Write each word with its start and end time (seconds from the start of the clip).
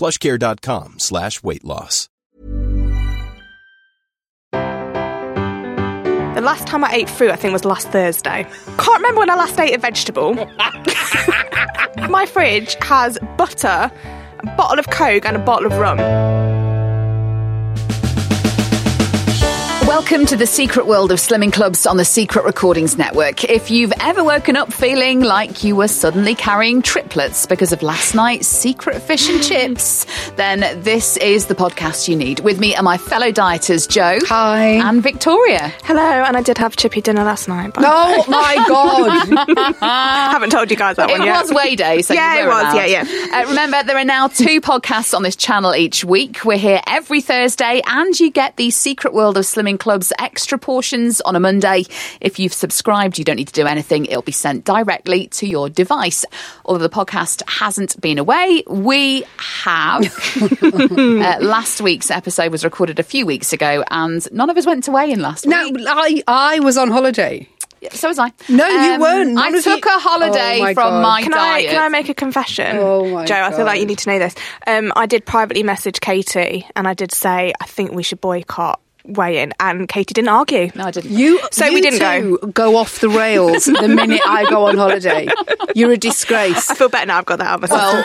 plushcare.com 0.00 0.98
slash 0.98 1.42
weight 1.42 1.62
loss. 1.62 2.08
The 6.40 6.46
last 6.46 6.66
time 6.66 6.82
I 6.84 6.92
ate 6.92 7.10
fruit, 7.10 7.30
I 7.30 7.36
think, 7.36 7.52
was 7.52 7.66
last 7.66 7.88
Thursday. 7.88 8.46
Can't 8.78 8.96
remember 8.96 9.18
when 9.18 9.28
I 9.28 9.34
last 9.34 9.58
ate 9.60 9.74
a 9.74 9.78
vegetable. 9.78 10.34
My 12.08 12.24
fridge 12.24 12.76
has 12.80 13.18
butter, 13.36 13.90
a 14.38 14.56
bottle 14.56 14.78
of 14.78 14.88
Coke, 14.88 15.26
and 15.26 15.36
a 15.36 15.40
bottle 15.40 15.70
of 15.70 15.76
rum. 15.76 15.98
Welcome 19.90 20.24
to 20.26 20.36
the 20.36 20.46
secret 20.46 20.86
world 20.86 21.10
of 21.10 21.18
slimming 21.18 21.52
clubs 21.52 21.84
on 21.84 21.96
the 21.96 22.04
Secret 22.04 22.44
Recordings 22.44 22.96
Network. 22.96 23.42
If 23.42 23.72
you've 23.72 23.92
ever 23.98 24.22
woken 24.22 24.54
up 24.56 24.72
feeling 24.72 25.20
like 25.20 25.64
you 25.64 25.74
were 25.74 25.88
suddenly 25.88 26.36
carrying 26.36 26.80
triplets 26.80 27.44
because 27.44 27.72
of 27.72 27.82
last 27.82 28.14
night's 28.14 28.46
secret 28.46 29.02
fish 29.02 29.28
and 29.28 29.42
chips, 29.42 30.06
then 30.36 30.60
this 30.84 31.16
is 31.16 31.46
the 31.46 31.56
podcast 31.56 32.06
you 32.06 32.14
need. 32.14 32.38
With 32.40 32.60
me 32.60 32.76
are 32.76 32.84
my 32.84 32.98
fellow 32.98 33.32
dieters, 33.32 33.88
Joe. 33.88 34.20
Hi. 34.28 34.64
And 34.88 35.02
Victoria. 35.02 35.72
Hello, 35.82 36.00
and 36.00 36.36
I 36.36 36.42
did 36.42 36.56
have 36.58 36.76
chippy 36.76 37.00
dinner 37.00 37.24
last 37.24 37.48
night. 37.48 37.72
But 37.74 37.82
Oh 37.84 38.24
my 38.28 38.64
god! 38.68 39.74
Haven't 39.80 40.50
told 40.50 40.70
you 40.70 40.76
guys 40.76 40.96
that 40.96 41.10
It 41.10 41.18
one 41.18 41.26
yet. 41.26 41.36
It 41.36 41.42
was 41.48 41.52
Weigh 41.52 41.74
Day, 41.74 42.02
so 42.02 42.14
Yeah, 42.14 42.36
you 42.36 42.42
it 42.42 42.44
were 42.44 42.50
was, 42.52 42.62
allowed. 42.74 42.76
yeah, 42.88 43.02
yeah. 43.04 43.38
Uh, 43.42 43.48
remember, 43.48 43.82
there 43.82 43.98
are 43.98 44.04
now 44.04 44.28
two 44.28 44.60
podcasts 44.60 45.14
on 45.16 45.24
this 45.24 45.34
channel 45.34 45.74
each 45.74 46.04
week. 46.04 46.44
We're 46.44 46.58
here 46.58 46.80
every 46.86 47.20
Thursday, 47.22 47.82
and 47.84 48.18
you 48.20 48.30
get 48.30 48.56
the 48.56 48.70
Secret 48.70 49.12
World 49.12 49.36
of 49.36 49.44
Slimming 49.44 49.79
Club's 49.80 50.12
extra 50.18 50.58
portions 50.58 51.20
on 51.22 51.34
a 51.34 51.40
Monday. 51.40 51.84
If 52.20 52.38
you've 52.38 52.52
subscribed, 52.52 53.18
you 53.18 53.24
don't 53.24 53.36
need 53.36 53.48
to 53.48 53.52
do 53.52 53.66
anything. 53.66 54.06
It'll 54.06 54.22
be 54.22 54.30
sent 54.30 54.64
directly 54.64 55.26
to 55.28 55.46
your 55.48 55.68
device. 55.68 56.24
Although 56.64 56.86
the 56.86 56.88
podcast 56.88 57.42
hasn't 57.48 58.00
been 58.00 58.18
away, 58.18 58.62
we 58.68 59.24
have. 59.38 60.04
uh, 60.62 61.38
last 61.40 61.80
week's 61.80 62.10
episode 62.10 62.52
was 62.52 62.62
recorded 62.62 62.98
a 63.00 63.02
few 63.02 63.26
weeks 63.26 63.52
ago, 63.52 63.82
and 63.90 64.26
none 64.32 64.50
of 64.50 64.56
us 64.56 64.66
went 64.66 64.86
away 64.86 65.10
in 65.10 65.20
last 65.20 65.46
no, 65.46 65.64
week. 65.64 65.74
No, 65.74 65.92
I 65.92 66.22
I 66.28 66.60
was 66.60 66.76
on 66.78 66.90
holiday. 66.90 67.48
So 67.92 68.08
was 68.08 68.18
I. 68.18 68.30
No, 68.50 68.66
you 68.68 69.00
weren't. 69.00 69.38
I 69.38 69.48
None 69.48 69.54
of 69.54 69.64
took 69.64 69.82
you- 69.82 69.96
a 69.96 69.98
holiday 69.98 70.58
Oh 70.58 70.62
my 70.64 70.74
from 70.74 70.90
God. 70.90 71.02
my 71.02 71.22
Can 71.22 71.32
I, 71.32 71.36
diet. 71.62 71.70
can 71.70 71.82
I 71.82 71.88
make 71.88 72.10
a 72.10 72.14
confession? 72.14 72.76
Oh 72.78 73.08
my 73.10 73.24
Joe, 73.24 73.36
I 73.42 73.52
feel 73.52 73.64
like 73.64 73.80
you 73.80 73.86
need 73.86 73.96
to 74.00 74.10
know 74.10 74.18
this. 74.18 74.34
Um, 74.66 74.92
I 74.94 75.06
did 75.06 75.24
privately 75.24 75.62
message 75.62 75.98
Katie 75.98 76.66
and 76.76 76.86
I 76.86 76.92
did 76.92 77.10
say, 77.10 77.54
I 77.58 77.64
think 77.64 77.92
we 77.92 78.02
should 78.02 78.20
boycott 78.20 78.80
weigh 79.10 79.42
in, 79.42 79.52
and 79.60 79.88
Katie 79.88 80.14
didn't 80.14 80.28
argue. 80.28 80.70
no, 80.74 80.84
I 80.84 80.90
didn't. 80.90 81.10
You 81.10 81.40
So 81.52 81.66
you 81.66 81.74
we 81.74 81.80
didn't 81.80 82.00
two 82.00 82.52
go. 82.52 82.76
off 82.76 83.00
the 83.00 83.08
rails 83.08 83.64
the 83.66 83.88
minute 83.94 84.20
I 84.26 84.48
go 84.48 84.66
on 84.66 84.76
holiday. 84.76 85.28
You're 85.74 85.92
a 85.92 85.96
disgrace. 85.96 86.70
I 86.70 86.74
feel 86.74 86.88
better 86.88 87.06
now 87.06 87.18
I've 87.18 87.26
got 87.26 87.38
that 87.38 87.46
out 87.48 87.62
of 87.64 87.70
myself. 87.70 87.94
Well, 87.94 88.04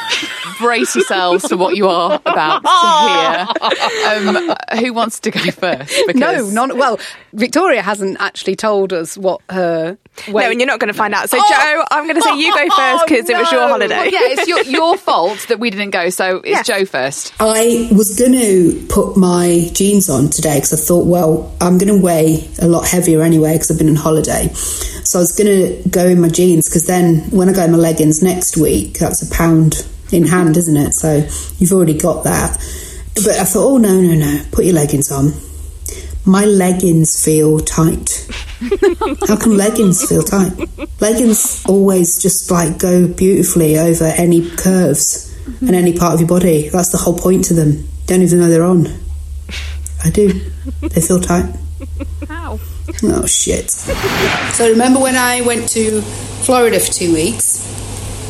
brace 0.59 0.95
yourselves 0.95 1.47
for 1.47 1.57
what 1.57 1.75
you 1.75 1.87
are 1.87 2.15
about 2.25 2.63
to 2.63 3.69
hear. 3.69 3.75
Um, 4.05 4.55
who 4.79 4.93
wants 4.93 5.19
to 5.21 5.31
go 5.31 5.39
first? 5.51 5.91
No, 5.91 6.13
Because 6.13 6.53
not 6.53 6.75
well. 6.77 6.99
Victoria 7.33 7.81
hasn't 7.81 8.17
actually 8.19 8.55
told 8.55 8.93
us 8.93 9.17
what 9.17 9.41
her. 9.49 9.97
no, 10.27 10.37
and 10.39 10.59
you're 10.59 10.67
not 10.67 10.79
going 10.79 10.91
to 10.91 10.97
find 10.97 11.13
out. 11.13 11.29
So, 11.29 11.37
Oh! 11.39 11.45
Joe, 11.49 11.83
I'm 11.91 12.03
going 12.05 12.15
to 12.15 12.21
say 12.21 12.37
you 12.37 12.53
go 12.53 12.69
first 12.75 13.05
because 13.07 13.29
it 13.29 13.37
was 13.37 13.51
your 13.51 13.67
holiday. 13.67 13.95
Well, 13.95 14.11
yeah, 14.11 14.19
it's 14.23 14.47
your, 14.47 14.61
your 14.63 14.97
fault 14.97 15.45
that 15.49 15.59
we 15.59 15.69
didn't 15.69 15.89
go, 15.89 16.09
so 16.09 16.37
it's 16.37 16.47
Yes. 16.47 16.67
Joe 16.67 16.85
first. 16.85 17.33
I 17.39 17.89
was 17.91 18.17
going 18.17 18.33
to 18.33 18.85
put 18.89 19.17
my 19.17 19.69
jeans 19.73 20.09
on 20.09 20.29
today 20.29 20.55
because 20.55 20.73
I 20.73 20.77
thought, 20.77 20.94
well, 21.03 21.55
I'm 21.59 21.77
going 21.77 21.93
to 21.95 22.01
weigh 22.01 22.47
a 22.61 22.67
lot 22.67 22.87
heavier 22.87 23.21
anyway 23.21 23.53
because 23.53 23.71
I've 23.71 23.77
been 23.77 23.89
on 23.89 23.95
holiday. 23.95 24.47
So 24.53 25.19
I 25.19 25.21
was 25.21 25.35
going 25.35 25.47
to 25.83 25.89
go 25.89 26.05
in 26.07 26.21
my 26.21 26.29
jeans 26.29 26.69
because 26.69 26.87
then 26.87 27.29
when 27.31 27.49
I 27.49 27.53
go 27.53 27.63
in 27.63 27.71
my 27.71 27.77
leggings 27.77 28.23
next 28.23 28.57
week, 28.57 28.99
that's 28.99 29.21
a 29.21 29.33
pound 29.33 29.87
in 30.11 30.27
hand, 30.27 30.57
isn't 30.57 30.77
it? 30.77 30.93
So 30.93 31.27
you've 31.57 31.71
already 31.71 31.97
got 31.97 32.23
that. 32.23 32.57
But 33.15 33.39
I 33.39 33.45
thought, 33.45 33.65
oh, 33.65 33.77
no, 33.77 34.01
no, 34.01 34.13
no, 34.13 34.43
put 34.51 34.65
your 34.65 34.73
leggings 34.73 35.11
on. 35.11 35.33
My 36.25 36.45
leggings 36.45 37.23
feel 37.23 37.59
tight. 37.59 38.27
How 39.27 39.35
can 39.35 39.55
leggings 39.55 40.07
feel 40.07 40.23
tight? 40.23 40.53
Leggings 40.99 41.63
always 41.67 42.21
just 42.21 42.49
like 42.49 42.79
go 42.79 43.07
beautifully 43.07 43.77
over 43.77 44.05
any 44.05 44.49
curves 44.49 45.31
and 45.45 45.55
mm-hmm. 45.55 45.73
any 45.73 45.97
part 45.97 46.15
of 46.15 46.19
your 46.19 46.29
body. 46.29 46.69
That's 46.69 46.91
the 46.91 46.97
whole 46.97 47.17
point 47.17 47.45
to 47.45 47.53
them. 47.53 47.87
Don't 48.07 48.21
even 48.21 48.39
know 48.39 48.49
they're 48.49 48.63
on. 48.63 48.87
I 50.05 50.11
do. 50.11 50.39
They 50.81 51.01
feel 51.01 51.19
tight. 51.19 51.45
How? 52.29 52.59
Oh 53.03 53.25
shit. 53.25 53.71
So 53.71 54.69
remember 54.69 54.99
when 54.99 55.15
I 55.15 55.41
went 55.41 55.67
to 55.69 56.01
Florida 56.45 56.79
for 56.79 56.93
two 56.93 57.11
weeks? 57.11 57.65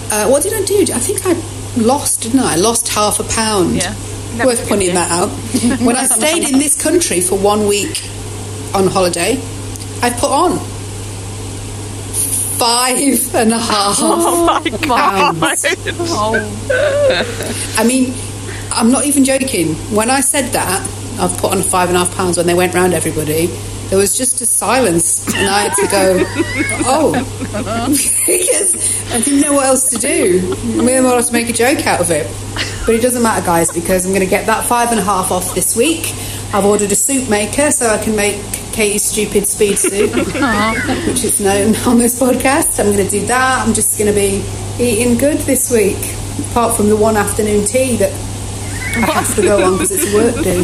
Uh, 0.10 0.28
what 0.30 0.42
did 0.42 0.54
I 0.54 0.64
do? 0.64 0.82
I 0.94 1.00
think 1.00 1.20
I 1.26 1.34
lost, 1.82 2.22
didn't 2.24 2.40
I? 2.40 2.54
I 2.54 2.56
lost 2.56 2.88
half 2.88 3.20
a 3.20 3.24
pound. 3.26 3.76
Yeah. 3.76 3.94
Worth 4.46 4.68
pointing 4.70 4.94
that 4.96 5.12
out. 5.12 5.30
when 5.82 5.98
I 5.98 6.06
stayed 6.20 6.48
in 6.50 6.60
this 6.60 6.82
country 6.82 7.20
for 7.20 7.38
one 7.38 7.68
week 7.68 8.02
on 8.74 8.88
holiday, 8.88 9.38
I 10.02 10.12
put 10.12 10.32
on 10.32 10.58
five 12.58 12.98
and 13.36 13.52
a 13.52 13.60
half 13.60 13.98
pounds. 14.00 15.66
I 17.78 17.84
mean, 17.86 18.14
I'm 18.72 18.92
not 18.92 19.06
even 19.06 19.26
joking. 19.26 19.76
When 19.94 20.10
I 20.10 20.22
said 20.22 20.54
that, 20.54 20.82
I've 21.20 21.38
put 21.38 21.52
on 21.52 21.62
five 21.62 21.90
and 21.90 21.98
a 21.98 22.04
half 22.04 22.16
pounds 22.16 22.38
when 22.38 22.48
they 22.48 22.54
went 22.54 22.74
round 22.74 22.94
everybody, 22.94 23.48
there 23.90 24.00
was 24.00 24.18
just 24.18 24.42
a 24.42 24.46
silence, 24.46 25.28
and 25.36 25.48
I 25.48 25.68
had 25.68 25.74
to 25.76 25.88
go, 25.88 26.24
oh, 26.86 27.12
because 28.26 29.14
I 29.14 29.22
didn't 29.22 29.42
know 29.42 29.54
what 29.54 29.68
else 29.68 29.90
to 29.92 29.98
do. 29.98 30.56
I 30.80 30.82
mean, 30.84 30.98
I 30.98 31.02
wanted 31.02 31.26
to 31.26 31.34
make 31.34 31.50
a 31.50 31.54
joke 31.54 31.86
out 31.86 32.02
of 32.02 32.10
it. 32.10 32.26
But 32.86 32.96
it 32.96 33.02
doesn't 33.02 33.22
matter, 33.22 33.46
guys, 33.46 33.72
because 33.72 34.06
I'm 34.06 34.12
going 34.12 34.24
to 34.24 34.30
get 34.30 34.48
that 34.48 34.66
five 34.66 34.90
and 34.92 35.00
a 35.00 35.04
half 35.04 35.32
off 35.32 35.54
this 35.54 35.76
week. 35.76 36.14
I've 36.54 36.66
ordered 36.66 36.92
a 36.92 36.96
soup 36.96 37.30
maker 37.30 37.72
so 37.72 37.88
I 37.88 38.04
can 38.04 38.16
make 38.16 38.42
Katie's 38.74 39.04
stupid 39.04 39.48
speed 39.48 39.78
soup, 39.78 40.16
which 41.08 41.24
is 41.24 41.40
known 41.40 41.76
on 41.88 41.98
this 41.98 42.20
podcast. 42.20 42.80
I'm 42.80 42.92
going 42.92 43.06
to 43.06 43.10
do 43.10 43.26
that. 43.28 43.68
I'm 43.68 43.74
just 43.74 43.98
going 43.98 44.14
to 44.14 44.16
be 44.16 44.44
eating 44.84 45.18
good 45.18 45.38
this 45.40 45.72
week, 45.72 45.98
apart 46.50 46.76
from 46.76 46.90
the 46.90 46.96
one 46.96 47.18
afternoon 47.18 47.66
tea 47.66 47.98
that 47.98 48.12
I 48.98 49.12
have 49.12 49.36
to 49.36 49.42
go 49.42 49.64
on 49.66 49.74
because 49.74 49.92
it's 49.92 50.12
a 50.12 50.16
work 50.16 50.36
do. 50.44 50.64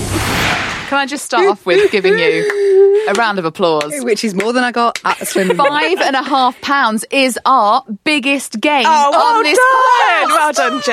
Can 0.90 0.98
I 1.00 1.06
just 1.06 1.24
start 1.26 1.48
off 1.48 1.66
with 1.66 1.90
giving 1.92 2.18
you 2.20 3.06
a 3.08 3.14
round 3.14 3.40
of 3.40 3.46
applause? 3.46 3.94
which 4.04 4.24
is 4.26 4.34
more 4.36 4.52
than 4.52 4.64
I 4.64 4.72
got 4.74 5.00
at 5.06 5.18
the 5.20 5.26
swimming 5.26 5.56
pool. 5.56 5.66
Five 5.68 6.00
and 6.00 6.16
a 6.18 6.24
half 6.24 6.60
pounds 6.62 7.06
is 7.12 7.40
our 7.46 7.84
biggest 8.04 8.60
gain 8.60 8.84
Oh, 8.86 9.10
well 9.12 9.38
on 9.38 9.44
this 9.44 9.58
done. 9.58 10.28
podcast. 10.28 10.28
Well 10.28 10.52
done, 10.54 10.82
Joe. 10.82 10.92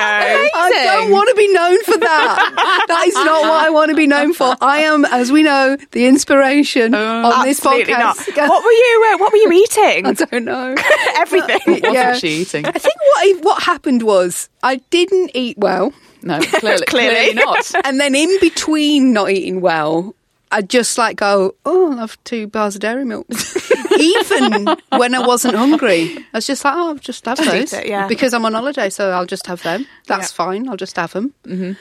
I 0.54 0.70
don't 0.84 1.10
want 1.10 1.28
to 1.30 1.34
be 1.34 1.52
known 1.52 1.82
for 1.82 1.96
that. 1.98 2.84
that 2.88 3.04
is 3.08 3.14
not 3.14 3.42
what 3.42 3.64
I 3.66 3.70
want 3.70 3.90
to 3.90 3.96
be 3.96 4.06
known 4.06 4.34
for. 4.34 4.54
I 4.60 4.80
am, 4.82 5.04
as 5.04 5.32
we 5.32 5.42
know, 5.42 5.76
the 5.90 6.06
inspiration 6.06 6.94
on 6.94 7.44
this 7.44 7.58
Absolutely 7.58 7.92
not. 7.94 8.16
podcast. 8.16 8.48
What 8.48 8.64
were 8.64 8.70
you? 8.70 9.10
Uh, 9.14 9.18
what 9.18 9.32
were 9.32 9.38
you 9.38 9.52
eating? 9.52 10.06
I 10.06 10.12
don't 10.12 10.44
know. 10.44 10.74
Everything. 11.16 11.60
What 11.82 11.82
Wasn't 11.94 12.18
she 12.20 12.28
eating? 12.42 12.66
I 12.66 12.72
think 12.72 12.94
what 13.00 13.44
what 13.44 13.62
happened 13.64 14.02
was 14.04 14.48
I 14.62 14.76
didn't 14.90 15.32
eat 15.34 15.58
well, 15.58 15.92
No, 16.22 16.40
clearly, 16.42 16.84
Clearly. 16.86 17.14
clearly 17.32 17.34
not. 17.34 17.72
and 17.84 18.00
then 18.00 18.14
in 18.14 18.38
between 18.40 19.12
not 19.12 19.30
eating 19.30 19.60
well, 19.60 20.14
I 20.50 20.62
just 20.62 20.96
like 20.98 21.16
go, 21.16 21.54
oh, 21.66 21.92
I'll 21.92 21.98
have 21.98 22.22
two 22.24 22.46
bars 22.46 22.74
of 22.74 22.80
dairy 22.80 23.04
milk. 23.04 23.26
Even 23.98 24.68
when 24.96 25.14
I 25.14 25.26
wasn't 25.26 25.54
hungry, 25.56 26.16
I 26.16 26.38
was 26.38 26.46
just 26.46 26.64
like, 26.64 26.74
oh, 26.74 26.88
I'll 26.88 26.94
just 26.96 27.24
have 27.26 27.38
those 27.38 27.72
it, 27.72 27.86
yeah. 27.88 28.06
because 28.06 28.32
I'm 28.34 28.44
on 28.44 28.54
holiday, 28.54 28.90
so 28.90 29.10
I'll 29.10 29.26
just 29.26 29.46
have 29.46 29.62
them. 29.62 29.86
That's 30.06 30.30
Yeah. 30.32 30.36
fine. 30.44 30.68
I'll 30.68 30.76
just 30.76 30.96
have 30.96 31.12
them. 31.12 31.34
Mm-hmm. 31.44 31.72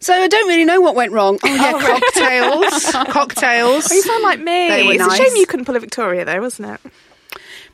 So 0.00 0.12
I 0.14 0.28
don't 0.28 0.46
really 0.48 0.64
know 0.64 0.80
what 0.80 0.94
went 0.94 1.10
wrong. 1.12 1.38
Oh 1.42 1.48
yeah, 1.54 1.72
cocktails, 1.72 3.12
cocktails. 3.12 3.90
Oh, 3.90 3.94
you 3.94 4.02
sound 4.02 4.22
like 4.22 4.38
me. 4.38 4.68
They 4.68 4.84
were 4.84 4.92
it's 4.92 5.00
nice. 5.06 5.18
a 5.18 5.24
shame 5.24 5.36
you 5.36 5.46
couldn't 5.46 5.64
pull 5.64 5.74
a 5.76 5.80
Victoria, 5.80 6.24
though, 6.24 6.40
wasn't 6.40 6.70
it? 6.70 6.92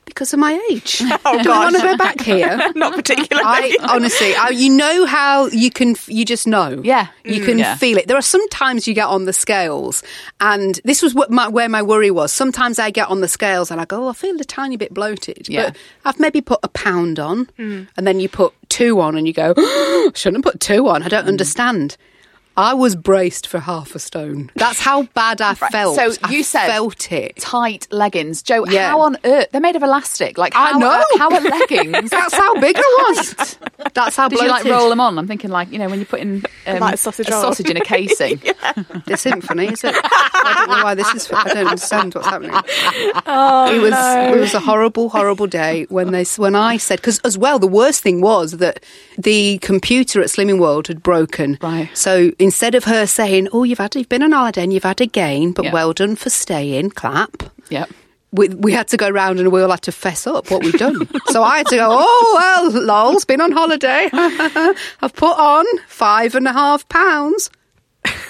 Because 0.05 0.33
of 0.33 0.39
my 0.39 0.61
age. 0.71 1.03
Oh, 1.27 1.43
Do 1.43 1.51
I 1.51 1.59
want 1.65 1.77
to 1.77 1.83
go 1.83 1.97
back 1.97 2.21
here? 2.21 2.57
Not 2.77 2.95
particularly. 2.95 3.45
I 3.47 3.77
honestly, 3.89 4.35
I, 4.35 4.51
you 4.51 4.69
know 4.71 5.07
how 5.07 5.47
you 5.47 5.71
can, 5.71 5.97
you 6.07 6.25
just 6.25 6.47
know. 6.47 6.81
Yeah. 6.85 7.07
you 7.25 7.41
Mm. 7.41 7.45
can 7.47 7.59
Yeah. 7.59 7.77
feel 7.77 7.97
it. 7.99 8.07
There 8.09 8.17
are 8.17 8.23
some 8.23 8.47
times 8.51 8.87
you 8.87 8.95
get 8.95 9.07
on 9.07 9.25
the 9.25 9.33
scales, 9.33 10.03
and 10.41 10.79
this 10.85 11.03
was 11.03 11.15
what 11.15 11.31
my, 11.31 11.49
where 11.49 11.69
my 11.69 11.83
worry 11.83 12.11
was. 12.11 12.33
Sometimes 12.33 12.79
I 12.79 12.91
get 12.91 13.09
on 13.09 13.21
the 13.23 13.29
scales 13.29 13.71
and 13.71 13.81
I 13.81 13.85
go, 13.87 14.05
oh, 14.05 14.09
I 14.09 14.13
feel 14.13 14.39
a 14.41 14.45
tiny 14.45 14.77
bit 14.77 14.93
bloated. 14.93 15.49
Yeah. 15.49 15.67
But 15.71 15.77
I've 16.05 16.21
maybe 16.21 16.41
put 16.41 16.61
a 16.63 16.69
pound 16.69 17.19
on, 17.19 17.49
and 17.59 17.89
then 18.07 18.21
you 18.21 18.29
put 18.29 18.53
two 18.69 19.01
on, 19.01 19.17
and 19.17 19.27
you 19.27 19.33
go, 19.33 19.55
oh, 19.57 20.13
shouldn't 20.15 20.45
have 20.45 20.53
put 20.53 20.61
two 20.61 20.89
on. 20.89 21.03
I 21.03 21.07
Mm. 21.07 21.11
don't 21.11 21.29
understand. 21.29 21.97
I 22.57 22.73
was 22.75 22.95
braced 22.95 23.47
for 23.49 23.59
half 23.59 23.95
a 23.95 23.99
stone. 23.99 24.51
That's 24.55 24.79
how 24.81 25.05
bad 25.15 25.41
I 25.41 25.55
felt. 25.73 25.97
So 25.97 26.13
I 26.23 26.31
you 26.33 26.43
said 26.43 26.67
felt 26.69 27.11
it. 27.13 27.37
tight 27.37 27.89
leggings, 27.91 28.43
Joe. 28.43 28.65
Yeah. 28.67 28.91
How 28.91 29.01
on 29.01 29.17
earth 29.25 29.49
they're 29.51 29.61
made 29.61 29.77
of 29.77 29.83
elastic? 29.83 30.39
Like 30.39 30.53
I 30.55 30.73
know. 30.79 30.87
Are, 30.89 31.05
how 31.19 31.31
are 31.35 31.41
leggings? 31.41 32.11
That's 32.11 32.35
how 32.35 32.55
big 32.61 32.77
I 32.79 33.05
was. 33.09 33.59
That's 33.95 34.17
how 34.17 34.29
Did 34.29 34.41
you 34.41 34.49
like 34.49 34.65
roll 34.65 34.89
them 34.89 35.01
on? 35.01 35.19
I'm 35.19 35.27
thinking 35.27 35.51
like 35.51 35.71
you 35.73 35.79
know 35.79 35.89
when 35.89 35.99
you 35.99 36.07
put 36.07 36.21
in 36.21 36.45
um, 36.67 36.79
Like 36.79 36.95
a 36.95 36.97
sausage 36.97 37.29
roll. 37.29 37.43
sausage 37.43 37.69
in 37.71 37.77
a 37.77 37.81
casing. 37.85 38.41
This 39.07 39.27
isn't 39.27 39.43
funny, 39.43 39.67
is 39.69 39.83
it? 39.85 39.95
I 40.03 40.55
don't 40.67 40.77
know 40.77 40.85
why 40.85 40.95
this 40.95 41.13
is. 41.15 41.31
I 41.33 41.45
don't 41.45 41.67
understand 41.67 42.15
what's 42.15 42.27
happening. 42.29 42.53
Oh, 43.27 43.75
it 43.75 43.81
was 43.81 43.95
it 44.37 44.41
was 44.41 44.55
a 44.55 44.61
horrible, 44.61 45.09
horrible 45.09 45.47
day 45.47 45.87
when 45.89 46.13
they 46.13 46.25
when 46.37 46.55
I 46.55 46.77
said 46.77 47.01
because 47.01 47.19
as 47.21 47.37
well 47.37 47.59
the 47.59 47.67
worst 47.67 48.03
thing 48.03 48.21
was 48.21 48.53
that 48.59 48.83
the 49.19 49.59
computer 49.59 50.21
at 50.21 50.29
Slimming 50.29 50.59
World 50.61 50.87
had 50.89 51.03
broken. 51.03 51.59
Right. 51.61 51.91
So 51.95 52.31
instead 52.45 52.75
of 52.77 52.85
her 52.85 53.07
saying, 53.07 53.49
"Oh, 53.53 53.65
you've 53.65 53.79
had 53.79 53.95
you've 53.97 54.09
been 54.09 54.23
on 54.23 54.33
holiday 54.33 54.63
and 54.63 54.73
you've 54.73 54.85
had 54.85 55.01
a 55.01 55.07
gain, 55.07 55.53
but 55.53 55.65
Yeah. 55.65 55.73
well 55.73 55.93
done 55.93 56.15
for 56.17 56.31
staying," 56.31 56.91
clap. 56.91 57.43
Yep. 57.71 57.89
We, 58.33 58.49
we 58.49 58.73
had 58.73 58.89
to 58.89 58.97
go 58.97 59.09
round 59.09 59.39
and 59.39 59.53
we 59.53 59.63
all 59.63 59.71
had 59.71 59.83
to 59.83 59.93
fess 59.93 60.27
up 60.27 60.51
what 60.51 60.65
we'd 60.65 60.75
done. 60.75 61.09
so 61.27 61.43
I 61.45 61.59
had 61.59 61.67
to 61.69 61.77
go, 61.77 61.87
oh, 61.89 62.33
well, 62.73 62.83
lol's 62.85 63.25
been 63.25 63.41
on 63.41 63.53
holiday. 63.53 64.09
I've 64.13 65.15
put 65.15 65.39
on 65.39 65.65
five 65.87 66.35
and 66.35 66.49
a 66.49 66.53
half 66.53 66.89
pounds. 66.89 67.49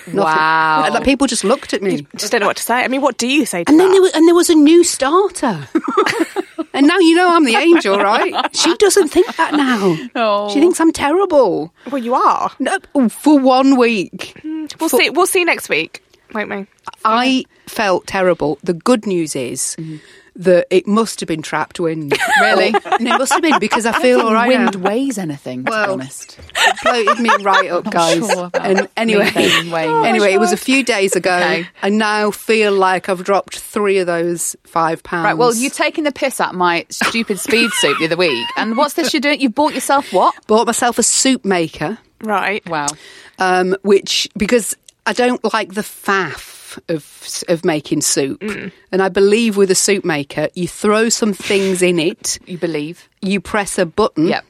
Nothing. 0.07 0.17
Wow. 0.17 0.89
Like, 0.91 1.05
people 1.05 1.27
just 1.27 1.43
looked 1.43 1.73
at 1.73 1.81
me. 1.81 2.07
Just 2.17 2.33
don't 2.33 2.43
know 2.43 2.47
what 2.47 2.59
to 2.59 2.63
say. 2.63 2.85
I 2.85 2.89
mean, 2.89 3.01
what 3.01 3.17
do 3.17 3.27
you 3.27 3.47
say 3.47 3.65
to 3.65 3.71
And 3.71 3.81
that? 3.81 3.85
then 3.85 3.93
there 3.93 4.03
was, 4.03 4.13
and 4.13 4.29
there 4.29 4.35
was 4.35 4.51
a 4.51 4.55
new 4.55 4.85
starter. 4.85 5.67
and 6.75 6.87
now 6.87 6.99
you 6.99 7.15
know 7.15 7.35
I'm 7.35 7.45
the 7.45 7.57
angel, 7.57 7.97
right? 8.13 8.55
She 8.55 8.75
doesn't 8.77 9.09
think 9.09 9.35
that 9.37 9.55
now. 9.55 9.97
Oh. 10.15 10.53
She 10.53 10.61
thinks 10.61 10.81
I'm 10.81 10.93
terrible. 10.93 11.73
well, 11.91 12.03
you 12.03 12.15
are. 12.15 12.51
No, 12.59 12.79
for 13.09 13.39
one 13.39 13.77
week. 13.77 14.41
Mm, 14.45 14.79
we'll 14.81 14.89
see. 14.89 15.11
We'll 15.11 15.27
see 15.27 15.45
next 15.45 15.69
week, 15.69 16.03
won't 16.35 16.51
we? 16.51 16.67
I 17.05 17.45
felt 17.67 18.07
terrible. 18.07 18.59
The 18.63 18.75
good 18.75 19.07
news 19.07 19.35
is 19.37 19.77
mm-hmm. 19.79 19.97
That 20.37 20.67
it 20.71 20.87
must 20.87 21.21
have 21.21 21.27
been 21.29 21.43
trapped 21.43 21.79
wind. 21.79 22.13
Really? 22.41 22.75
and 22.85 23.07
it 23.09 23.19
must 23.19 23.33
have 23.33 23.43
been 23.43 23.59
because 23.61 23.87
I 23.87 24.01
feel 24.03 24.21
all 24.21 24.33
right 24.33 24.49
Wind 24.49 24.75
now. 24.81 24.89
weighs 24.91 25.19
anything. 25.19 25.65
To 25.65 25.71
Well, 25.71 25.87
be 25.87 25.93
honest. 26.03 26.39
It 26.57 26.77
bloated 26.83 27.21
me 27.21 27.31
right 27.43 27.71
up, 27.71 27.85
guys. 27.91 28.19
sure 28.29 28.51
and 28.55 28.89
anyway, 28.97 29.31
weighing. 29.35 29.73
anyway, 30.07 30.33
it 30.33 30.41
was 30.41 30.53
a 30.53 30.57
few 30.57 30.83
days 30.85 31.15
ago. 31.15 31.35
Okay. 31.37 31.69
I 31.83 31.89
now 31.91 32.31
feel 32.33 32.73
like 32.73 33.09
I've 33.09 33.23
dropped 33.23 33.59
three 33.61 33.99
of 33.99 34.07
those 34.09 34.57
five 34.65 35.03
pounds. 35.05 35.25
Right. 35.27 35.35
Well, 35.39 35.55
you're 35.55 35.71
taking 35.71 36.03
the 36.05 36.13
piss 36.13 36.41
of 36.41 36.55
my 36.55 36.87
stupid 36.91 37.39
speed 37.39 37.71
soup 37.73 37.99
the 37.99 38.07
other 38.07 38.17
week, 38.17 38.47
and 38.57 38.77
what's 38.77 38.95
this 38.95 39.15
you're 39.15 39.21
doing? 39.21 39.41
You 39.41 39.51
bought 39.51 39.75
yourself 39.75 40.13
what? 40.13 40.35
bought 40.49 40.67
myself 40.67 40.99
a 40.99 41.03
soup 41.05 41.45
maker. 41.45 41.99
Right. 42.23 42.67
Wow. 42.69 42.87
um, 43.39 43.77
which 43.83 44.29
because 44.37 44.77
I 45.07 45.13
don't 45.13 45.43
like 45.53 45.75
the 45.75 45.83
faff 45.83 46.54
of 46.89 47.43
of 47.49 47.65
making 47.65 48.01
soup, 48.03 48.41
mm. 48.41 48.71
and 48.93 49.03
I 49.03 49.09
believe 49.09 49.57
with 49.57 49.71
a 49.71 49.75
soup 49.75 50.05
maker, 50.05 50.49
you 50.55 50.69
throw 50.69 51.09
some 51.09 51.33
things 51.33 51.83
in 51.83 51.99
it, 51.99 52.39
You 52.47 52.59
believe? 52.59 53.09
you 53.23 53.41
press 53.41 53.79
a 53.79 53.87
button, 53.87 54.27
Yep. 54.29 54.45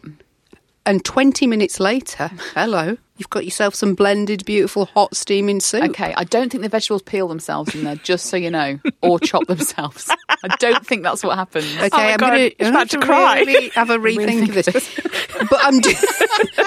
and 0.86 1.04
twenty 1.04 1.46
minutes 1.46 1.80
later, 1.80 2.30
hello, 2.54 2.96
you've 3.16 3.30
got 3.30 3.44
yourself 3.44 3.74
some 3.74 3.94
blended, 3.94 4.44
beautiful, 4.44 4.86
hot 4.86 5.16
steaming 5.16 5.60
soup. 5.60 5.84
Okay, 5.90 6.12
I 6.16 6.24
don't 6.24 6.50
think 6.50 6.62
the 6.62 6.68
vegetables 6.68 7.02
peel 7.02 7.28
themselves 7.28 7.74
in 7.74 7.84
there, 7.84 7.96
just 7.96 8.26
so 8.26 8.36
you 8.36 8.50
know, 8.50 8.78
or 9.02 9.18
chop 9.18 9.46
themselves. 9.46 10.10
I 10.42 10.48
don't 10.58 10.86
think 10.86 11.02
that's 11.04 11.22
what 11.24 11.36
happens. 11.36 11.66
Okay, 11.76 11.88
Oh 11.92 11.98
I'm 11.98 12.16
going 12.18 12.52
it's 12.58 12.68
about 12.68 12.90
to 12.90 12.98
cry. 13.00 13.40
really 13.40 13.68
have 13.70 13.90
a 13.90 13.96
rethink 13.98 14.48
of 14.48 14.54
this. 14.64 15.48
but 15.48 15.58
I'm, 15.62 15.80
do- 15.80 15.94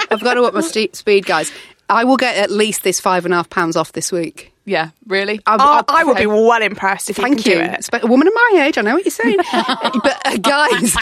I've 0.09 0.21
got 0.21 0.33
to 0.35 0.43
up 0.43 0.53
my 0.53 0.61
ste- 0.61 0.95
speed, 0.95 1.25
guys. 1.25 1.51
I 1.89 2.03
will 2.03 2.17
get 2.17 2.35
at 2.37 2.49
least 2.51 2.83
this 2.83 2.99
five 2.99 3.23
and 3.23 3.33
a 3.33 3.37
half 3.37 3.49
pounds 3.49 3.75
off 3.77 3.91
this 3.93 4.11
week. 4.11 4.51
Yeah, 4.67 4.89
really? 5.07 5.39
I'm- 5.47 5.59
Oh, 5.61 5.75
I'm- 5.75 5.85
I 5.87 6.03
would 6.03 6.17
be 6.17 6.25
well 6.27 6.61
impressed 6.61 7.09
if 7.09 7.15
Thank 7.15 7.45
you 7.45 7.53
you. 7.53 7.57
can 7.59 7.69
do 7.69 7.73
it. 7.77 7.87
But 7.89 8.03
A 8.03 8.07
woman 8.07 8.27
of 8.27 8.33
my 8.33 8.65
age, 8.65 8.77
I 8.77 8.81
know 8.81 8.95
what 8.95 9.05
you're 9.05 9.11
saying. 9.11 9.37
but 9.51 10.21
uh, 10.25 10.35
guys, 10.37 10.93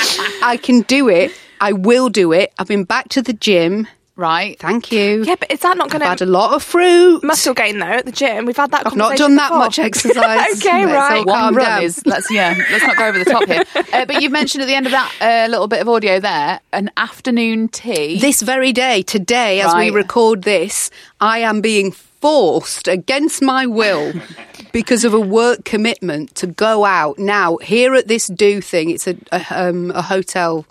I 0.44 0.57
can 0.62 0.81
do 0.81 1.09
it. 1.09 1.31
I 1.59 1.71
will 1.73 2.09
do 2.09 2.31
it. 2.31 2.53
I've 2.59 2.67
been 2.67 2.83
back 2.83 3.09
to 3.09 3.23
the 3.23 3.33
gym. 3.33 3.88
Right. 4.17 4.57
Thank 4.59 4.94
you. 4.94 5.23
Yeah, 5.25 5.35
but 5.38 5.51
is 5.51 5.59
that 5.59 5.75
not 5.75 5.88
I've 5.88 6.00
going 6.00 6.09
had 6.09 6.21
a 6.21 6.25
lot 6.25 6.53
of 6.53 6.63
fruit. 6.63 7.21
muscle 7.21 7.53
gain 7.53 7.79
though 7.79 7.85
at 7.85 8.06
the 8.06 8.13
gym? 8.13 8.45
We've 8.45 8.56
had 8.56 8.71
that. 8.71 8.88
I've 8.88 8.95
not 8.95 9.17
done 9.17 9.35
that 9.35 9.50
before. 9.50 9.59
much 9.59 9.79
exercise. 9.89 10.57
Okay, 10.65 10.85
right. 10.85 11.17
all 11.17 11.25
One 11.25 11.35
calm 11.39 11.56
run 11.56 11.65
down. 11.65 11.83
is 11.83 12.01
let's 12.06 12.31
yeah 12.31 12.56
let's 12.71 12.83
not 12.85 12.95
go 12.95 13.07
over 13.07 13.19
the 13.19 13.25
top 13.25 13.45
here. 13.47 13.63
Uh, 13.95 14.06
but 14.06 14.21
you've 14.21 14.31
mentioned 14.31 14.62
at 14.62 14.65
the 14.65 14.73
end 14.73 14.85
of 14.85 14.91
that 14.91 15.13
uh, 15.21 15.50
little 15.50 15.67
bit 15.67 15.79
of 15.79 15.88
audio 15.88 16.19
there 16.19 16.59
an 16.73 16.89
afternoon 16.97 17.69
tea. 17.69 18.19
This 18.19 18.41
very 18.41 18.73
day, 18.73 19.03
today, 19.03 19.62
as 19.62 19.73
we 19.73 19.89
record 19.89 20.41
this, 20.44 20.89
I 21.21 21.39
am 21.39 21.62
being 21.62 21.91
forced 21.91 22.88
against 22.88 23.41
my 23.41 23.65
will 23.65 24.13
because 24.73 25.06
of 25.06 25.13
a 25.13 25.19
work 25.19 25.63
commitment 25.63 26.35
to 26.35 26.47
go 26.47 26.83
out. 26.83 27.19
Now, 27.19 27.57
here 27.57 27.94
at 27.95 28.07
this 28.07 28.27
do 28.27 28.59
thing, 28.59 28.89
it's 28.89 29.07
a, 29.07 29.15
a, 29.31 29.45
um, 29.51 29.91
a 29.91 30.01
hotel 30.01 30.65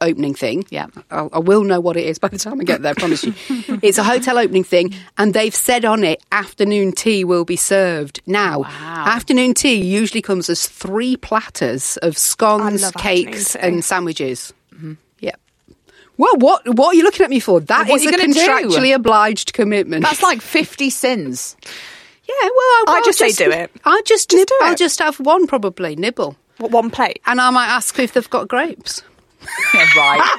opening 0.00 0.34
thing. 0.34 0.64
Yeah. 0.70 0.86
I'll, 1.10 1.28
I 1.32 1.38
will 1.38 1.64
know 1.64 1.80
what 1.80 1.96
it 1.96 2.06
is 2.06 2.18
by 2.18 2.28
the 2.28 2.38
time 2.38 2.60
I 2.60 2.64
get 2.64 2.82
there, 2.82 2.92
I 2.92 2.94
promise 2.94 3.24
you. 3.24 3.34
it's 3.82 3.98
a 3.98 4.02
hotel 4.04 4.38
opening 4.38 4.64
thing, 4.64 4.94
and 5.18 5.34
they've 5.34 5.54
said 5.54 5.84
on 5.84 6.04
it 6.04 6.22
afternoon 6.32 6.92
tea 6.92 7.24
will 7.24 7.44
be 7.44 7.56
served. 7.56 8.20
Now, 8.26 8.64
afternoon 8.64 9.54
tea 9.54 9.74
usually 9.82 10.22
comes 10.22 10.48
as 10.48 10.66
three 10.66 11.16
platters 11.16 11.96
of 11.98 12.16
scones, 12.16 12.90
cakes, 12.92 13.54
and 13.56 13.84
sandwiches. 13.84 14.52
Mm-hmm. 14.74 14.94
Yeah. 15.20 15.34
Well, 16.16 16.36
what 16.36 16.68
what 16.76 16.94
are 16.94 16.96
you 16.96 17.02
looking 17.02 17.24
at 17.24 17.30
me 17.30 17.40
for? 17.40 17.60
That 17.60 17.88
is 17.88 18.04
a 18.06 18.10
gonna 18.10 18.32
do? 18.32 18.40
contractually 18.40 18.94
obliged 18.94 19.52
commitment. 19.52 20.02
That's 20.02 20.22
like 20.22 20.40
fifty 20.40 20.90
sins. 20.90 21.56
yeah. 21.62 22.34
Well, 22.42 22.52
I, 22.52 22.84
I 22.88 22.94
I'll 22.96 23.04
just 23.04 23.18
say 23.18 23.32
do 23.32 23.50
it. 23.50 23.70
I 23.84 24.02
just, 24.06 24.30
Just 24.30 24.48
do 24.48 24.54
I'll 24.62 24.74
just 24.76 24.98
have 25.00 25.18
one 25.20 25.46
probably 25.46 25.96
nibble, 25.96 26.36
What, 26.58 26.70
one 26.70 26.90
plate. 26.90 27.20
and 27.26 27.40
I 27.40 27.50
might 27.50 27.68
ask 27.68 27.98
if 27.98 28.12
they've 28.12 28.28
got 28.30 28.48
grapes. 28.48 29.02
Yeah, 29.72 29.86
right. 29.96 30.38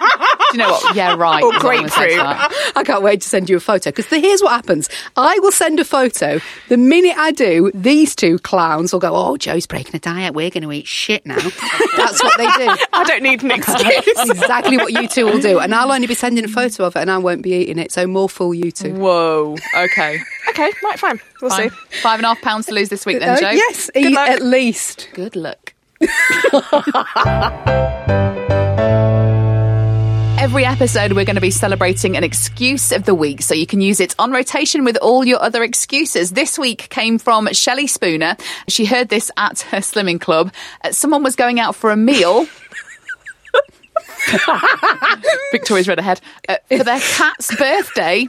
Do 0.52 0.58
you 0.58 0.64
know 0.64 0.72
what? 0.72 0.96
Yeah, 0.96 1.16
right. 1.16 1.42
Or 1.42 1.56
is 1.56 1.64
what 1.64 1.72
I'm 1.74 1.78
gonna 1.78 1.90
say 1.90 2.10
to 2.10 2.16
grapefruit. 2.24 2.76
I 2.76 2.84
can't 2.84 3.02
wait 3.02 3.22
to 3.22 3.30
send 3.30 3.50
you 3.50 3.56
a 3.58 3.60
photo 3.62 3.90
because 3.92 4.06
here's 4.08 4.42
what 4.42 4.52
happens. 4.52 4.90
I 5.16 5.40
will 5.40 5.52
send 5.54 5.80
a 5.80 5.86
photo. 5.86 6.40
The 6.70 6.78
minute 6.78 7.18
I 7.18 7.32
do, 7.32 7.72
these 7.74 8.14
two 8.16 8.38
clowns 8.40 8.92
will 8.92 9.00
go, 9.00 9.16
"Oh, 9.16 9.38
Joe's 9.38 9.66
breaking 9.66 9.96
a 9.96 10.00
diet. 10.00 10.34
We're 10.34 10.50
going 10.50 10.64
to 10.64 10.72
eat 10.72 10.88
shit 10.88 11.26
now." 11.26 11.36
That's 11.98 12.22
what 12.22 12.38
they 12.38 12.46
do. 12.46 12.76
I 12.94 13.04
don't 13.06 13.24
need 13.24 13.42
an 13.44 13.52
excuse. 13.52 14.16
That's 14.16 14.30
exactly 14.30 14.78
what 14.78 14.92
you 14.92 15.08
two 15.08 15.26
will 15.26 15.40
do, 15.40 15.60
and 15.60 15.74
I'll 15.74 15.92
only 15.92 16.08
be 16.08 16.16
sending 16.16 16.44
a 16.44 16.50
photo 16.50 16.84
of 16.86 16.96
it, 16.96 17.00
and 17.00 17.10
I 17.10 17.18
won't 17.18 17.42
be 17.42 17.54
eating 17.54 17.80
it. 17.80 17.92
So 17.92 18.06
more 18.08 18.28
fool 18.30 18.54
you 18.54 18.72
two. 18.72 18.94
Whoa. 18.96 19.56
Okay. 19.78 20.20
okay, 20.50 20.72
right, 20.84 21.00
fine. 21.00 21.20
We'll 21.42 21.50
Fine. 21.52 21.70
see. 21.70 21.76
Five 22.02 22.20
and 22.20 22.26
a 22.26 22.30
half 22.30 22.42
pounds 22.42 22.66
to 22.68 22.74
lose 22.74 22.90
this 22.90 23.06
week, 23.06 23.20
then, 23.20 23.30
Uh, 23.30 23.40
Joe. 23.40 23.50
yes, 23.52 23.90
Good 23.94 24.06
e- 24.06 24.10
luck. 24.16 24.30
at 24.30 24.42
least. 24.42 25.08
Good 25.14 25.36
luck. 25.36 25.74
Every 30.42 30.66
episode, 30.66 31.14
we're 31.14 31.24
going 31.24 31.36
to 31.36 31.42
be 31.42 31.52
celebrating 31.52 32.18
an 32.18 32.24
excuse 32.24 32.92
of 32.92 33.06
the 33.06 33.14
week, 33.14 33.44
so 33.44 33.54
you 33.54 33.68
can 33.68 33.80
use 33.80 34.00
it 34.00 34.16
on 34.18 34.32
rotation 34.32 34.84
with 34.84 34.98
all 34.98 35.24
your 35.24 35.40
other 35.42 35.64
excuses. 35.64 36.32
This 36.32 36.58
week 36.58 36.90
came 36.90 37.20
from 37.20 37.48
Shelley 37.54 37.86
Spooner. 37.86 38.36
She 38.68 38.86
heard 38.86 39.10
this 39.10 39.30
at 39.38 39.62
her 39.62 39.78
slimming 39.78 40.20
club. 40.20 40.52
Uh, 40.84 40.92
someone 40.92 41.22
was 41.22 41.36
going 41.36 41.60
out 41.60 41.76
for 41.76 41.92
a 41.92 41.96
meal. 41.96 42.48
Victoria's 45.52 45.88
read 45.88 46.00
ahead. 46.00 46.22
Uh, 46.48 46.58
for 46.68 46.84
their 46.84 47.00
cat's 47.00 47.56
birthday, 47.56 48.28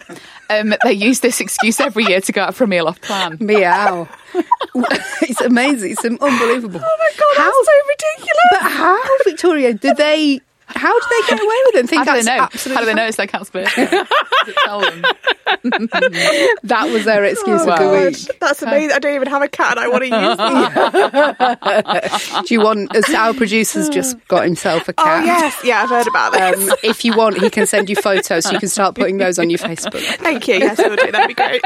um, 0.50 0.74
they 0.84 0.92
use 0.92 1.20
this 1.20 1.40
excuse 1.40 1.80
every 1.80 2.04
year 2.04 2.20
to 2.20 2.32
go 2.32 2.42
out 2.42 2.54
for 2.54 2.64
a 2.64 2.66
meal 2.66 2.86
off 2.86 3.00
plan. 3.00 3.36
Meow. 3.40 4.08
it's 5.22 5.40
amazing. 5.40 5.92
It's 5.92 6.04
unbelievable. 6.04 6.80
Oh 6.82 6.96
my 6.98 7.10
God, 7.18 7.36
how, 7.36 7.50
that's 7.50 7.66
so 7.66 7.72
ridiculous. 7.88 8.38
But 8.50 8.62
how, 8.72 9.24
Victoria, 9.24 9.74
do 9.74 9.94
they 9.94 10.40
How 10.66 10.98
do 10.98 11.06
they 11.10 11.28
get 11.28 11.40
away 11.40 11.56
with 11.66 11.74
it? 11.76 11.84
I 11.84 11.86
think 11.86 12.06
How 12.06 12.14
do 12.16 12.22
that's 12.22 12.64
they 12.64 12.70
know? 12.70 12.74
How 12.74 12.80
do 12.80 12.86
they 12.86 12.94
know 12.94 13.06
it's 13.06 13.16
their 13.16 13.26
cat's 13.26 13.50
birthday? 13.54 13.86
Tell 14.64 14.80
them? 14.80 15.02
that 16.64 16.88
was 16.90 17.04
their 17.04 17.24
excuse 17.24 17.60
Oh, 17.62 17.70
of 17.70 17.78
the 17.78 17.84
God, 17.84 18.04
week. 18.06 18.16
That's 18.40 18.62
amazing. 18.62 18.92
I 18.92 18.98
don't 18.98 19.14
even 19.14 19.28
have 19.28 19.42
a 19.42 19.48
cat 19.48 19.72
and 19.76 19.80
I 19.80 19.88
want 19.88 20.02
to 20.04 20.08
use 20.08 20.36
them. 22.32 22.44
Do 22.46 22.54
you 22.54 22.60
want? 22.60 22.94
As 22.96 23.08
our 23.14 23.34
producer's 23.34 23.88
just 23.88 24.16
got 24.28 24.44
himself 24.44 24.88
a 24.88 24.92
cat. 24.92 25.22
Oh, 25.22 25.26
cat. 25.26 25.26
yes. 25.26 25.60
Yeah, 25.64 25.82
I've 25.82 25.90
heard 25.90 26.06
about 26.06 26.32
this. 26.32 26.70
Um, 26.70 26.76
if 26.82 27.04
you 27.04 27.16
want, 27.16 27.38
he 27.38 27.50
can 27.50 27.66
send 27.66 27.88
you 27.90 27.96
photos 27.96 28.44
so 28.44 28.52
you 28.52 28.58
can 28.58 28.68
start 28.68 28.94
putting 28.94 29.18
those 29.18 29.38
on 29.38 29.50
your 29.50 29.58
Facebook. 29.58 30.00
Thank 30.16 30.48
you. 30.48 30.54
Yes, 30.56 30.78
I 30.80 30.88
will 30.88 30.96
do. 30.96 31.10
That'd 31.12 31.28
be 31.28 31.34
great. 31.34 31.60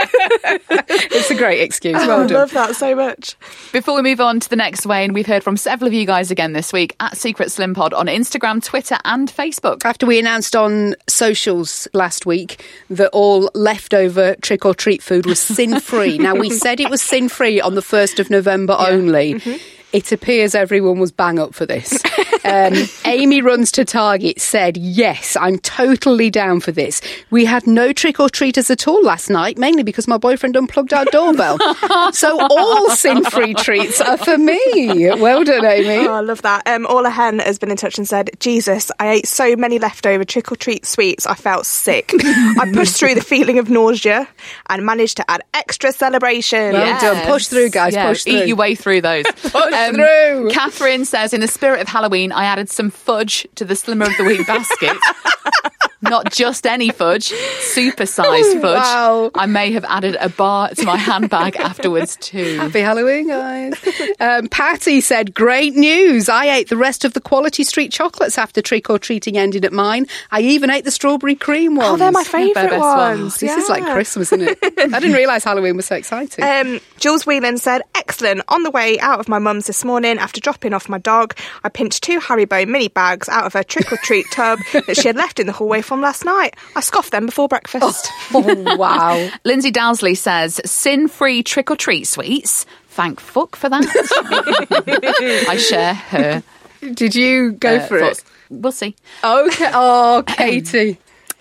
It's 0.88 1.31
a 1.31 1.35
great 1.35 1.61
excuse. 1.62 1.95
Well 1.95 2.23
I 2.23 2.26
done. 2.26 2.33
love 2.37 2.50
that 2.53 2.75
so 2.76 2.95
much. 2.95 3.37
Before 3.73 3.95
we 3.97 4.03
move 4.03 4.21
on 4.21 4.41
to 4.41 4.49
the 4.49 4.57
next 4.57 4.85
Wayne, 4.87 5.12
we've 5.12 5.26
heard 5.26 5.45
from 5.45 5.57
several 5.57 5.87
of 5.88 5.95
you 5.95 6.07
guys 6.07 6.31
again 6.31 6.53
this 6.53 6.73
week 6.73 6.95
at 7.00 7.17
Secret 7.17 7.50
Slim 7.53 7.75
Pod 7.75 7.95
on 7.95 8.07
Instagram, 8.07 8.62
Twitter, 8.65 8.96
and 9.05 9.29
Facebook. 9.29 9.85
After 9.85 10.07
we 10.07 10.19
announced 10.19 10.57
on 10.57 10.95
socials 11.09 11.88
last 11.93 12.26
week 12.26 12.65
that 12.91 13.11
all 13.11 13.50
leftover 13.55 14.35
trick 14.37 14.65
or 14.65 14.75
treat 14.75 15.03
food 15.03 15.26
was 15.26 15.38
sin 15.38 15.81
free. 15.81 16.19
now, 16.19 16.35
we 16.35 16.50
said 16.65 16.81
it 16.81 16.91
was 16.91 17.03
sin 17.03 17.29
free 17.29 17.61
on 17.61 17.75
the 17.75 17.81
1st 17.81 18.19
of 18.19 18.31
November 18.31 18.76
only. 18.79 19.35
Mm-hmm. 19.35 19.75
It 19.93 20.12
appears 20.12 20.55
everyone 20.55 20.99
was 20.99 21.12
bang 21.12 21.38
up 21.38 21.55
for 21.55 21.66
this. 21.66 22.02
Um, 22.47 22.75
Amy 23.07 23.43
runs 23.43 23.73
to 23.73 23.85
Target 23.85 24.40
said, 24.40 24.76
Yes, 24.76 25.37
I'm 25.37 25.59
totally 25.59 26.31
down 26.31 26.61
for 26.61 26.71
this. 26.71 27.00
We 27.31 27.45
had 27.45 27.66
no 27.66 27.93
trick 27.93 28.21
or 28.21 28.31
treaters 28.31 28.71
at 28.71 28.87
all 28.87 29.02
last 29.02 29.28
night, 29.28 29.59
mainly 29.59 29.83
because 29.83 30.07
my 30.07 30.16
boyfriend 30.16 30.57
unplugged 30.57 30.93
our 30.93 31.05
doorbell. 31.07 31.59
so 32.12 32.38
all 32.40 32.90
sin 32.90 33.25
free 33.25 33.52
treats 33.55 34.00
are 34.00 34.16
for 34.16 34.38
me. 34.38 35.11
Well 35.19 35.43
done, 35.43 35.64
Amy. 35.64 36.07
Oh, 36.07 36.12
I 36.12 36.21
love 36.21 36.43
that. 36.43 36.64
Um, 36.69 36.87
Orla 36.88 37.11
Hen 37.11 37.40
has 37.40 37.59
been 37.59 37.73
in 37.73 37.76
touch 37.76 37.99
and 37.99 38.07
said, 38.07 38.31
Jesus, 38.38 38.93
I 39.00 39.09
ate 39.11 39.26
so 39.26 39.57
many 39.57 39.81
leftover 39.81 40.25
trick 40.25 40.52
or 40.52 40.57
treat 40.57 40.87
sweets, 40.87 41.26
I 41.26 41.35
felt 41.35 41.66
sick. 41.66 42.12
I 42.14 42.71
pushed 42.73 42.97
through 42.97 43.16
the 43.16 43.25
feeling 43.25 43.59
of 43.59 43.69
nausea 43.69 44.28
and 44.69 44.87
managed 44.87 45.16
to 45.16 45.28
add 45.28 45.43
extra 45.52 45.90
celebration. 45.90 46.75
Well 46.75 47.00
done. 47.00 47.26
Push 47.26 47.49
through, 47.49 47.71
guys. 47.71 47.95
Yeah, 47.95 48.09
Push 48.09 48.23
through. 48.23 48.43
Eat 48.43 48.47
your 48.47 48.57
way 48.57 48.76
through 48.76 49.00
those. 49.00 49.25
Push 49.37 49.52
through. 49.95 50.50
Catherine 50.50 51.04
says, 51.04 51.33
in 51.33 51.40
the 51.40 51.49
spirit 51.49 51.80
of 51.80 51.88
Halloween, 51.88 52.33
I 52.33 52.45
added 52.45 52.68
some 52.71 52.90
fudge 52.90 53.47
to 53.56 53.64
the 53.64 53.75
Slimmer 53.76 54.06
of 54.06 54.16
the 54.16 54.25
Week 54.25 54.47
basket. 54.47 54.97
Not 56.02 56.30
just 56.33 56.66
any 56.66 56.90
fudge, 56.90 57.33
super-sized 57.61 58.61
fudge. 58.61 58.76
Wow. 58.83 59.30
I 59.35 59.47
may 59.47 59.73
have 59.73 59.85
added 59.87 60.16
a 60.21 60.28
bar 60.28 60.68
to 60.71 60.85
my 60.85 60.97
handbag 60.97 61.56
afterwards 61.59 62.16
too. 62.16 62.59
Happy 62.59 62.80
Halloween, 62.80 63.28
guys. 63.28 63.75
Um, 64.21 64.49
Patty 64.49 65.00
said, 65.00 65.35
Great 65.35 65.75
news. 65.75 66.28
I 66.28 66.47
ate 66.47 66.68
the 66.68 66.76
rest 66.76 67.04
of 67.04 67.14
the 67.14 67.21
Quality 67.21 67.64
Street 67.64 67.90
chocolates 67.92 68.38
after 68.38 68.61
trick 68.62 68.90
or 68.90 68.99
treating 68.99 69.37
ended 69.37 69.64
at 69.64 69.73
mine. 69.73 70.06
I 70.30 70.42
even 70.42 70.71
ate 70.71 70.85
the 70.85 70.90
strawberry 70.90 71.35
cream 71.35 71.75
ones. 71.76 71.88
Oh, 71.88 71.97
they're 71.97 72.12
my 72.12 72.25
favourite 72.25 72.71
best 72.71 72.80
ones. 72.80 73.21
ones. 73.21 73.40
This 73.40 73.56
is 73.56 73.68
like 73.68 73.83
Christmas, 73.85 74.33
isn't 74.33 74.49
it? 74.49 74.59
I 74.62 75.00
didn't 75.00 75.12
realise 75.16 75.45
Halloween 75.45 75.76
was 75.76 75.87
so 75.87 75.97
exciting. 75.97 76.45
Um, 76.45 76.80
Jules 76.99 77.26
Whelan 77.26 77.59
said, 77.59 77.83
Excellent. 78.16 78.40
On 78.49 78.62
the 78.62 78.70
way 78.70 78.99
out 79.00 79.20
of 79.20 79.28
my 79.28 79.38
mum's 79.38 79.66
this 79.66 79.85
morning 79.85 80.16
after 80.18 80.40
dropping 80.40 80.73
off 80.73 80.88
my 80.88 80.96
dog, 80.96 81.37
I 81.64 81.68
pinched 81.68 82.02
two 82.02 82.18
Haribo 82.18 82.66
mini 82.66 82.88
bags 82.88 83.28
out 83.28 83.44
of 83.44 83.52
her 83.52 83.62
trick 83.62 83.92
or 83.92 83.99
treat 83.99 84.25
tub 84.32 84.58
that 84.73 84.96
she 84.96 85.06
had 85.06 85.16
left 85.16 85.38
in 85.38 85.46
the 85.46 85.52
hallway 85.52 85.82
from 85.82 86.00
last 86.00 86.25
night. 86.25 86.56
I 86.75 86.80
scoffed 86.80 87.11
them 87.12 87.26
before 87.26 87.46
breakfast. 87.46 88.08
oh, 88.32 88.76
wow. 88.78 89.28
Lindsay 89.44 89.70
Dowsley 89.70 90.16
says, 90.16 90.62
sin-free 90.64 91.42
trick-or-treat 91.42 92.06
sweets. 92.06 92.64
Thank 92.88 93.20
fuck 93.20 93.54
for 93.54 93.68
that. 93.68 93.85
I 95.50 95.56
share 95.58 95.92
her 95.92 96.42
Did 96.80 97.14
you 97.14 97.52
go 97.52 97.76
uh, 97.76 97.87
for 97.87 98.00
thoughts. 98.00 98.20
it? 98.20 98.25
We'll 98.49 98.73
see. 98.73 98.96
Okay. 99.23 99.70
Oh, 99.75 100.25
Katie. 100.26 100.99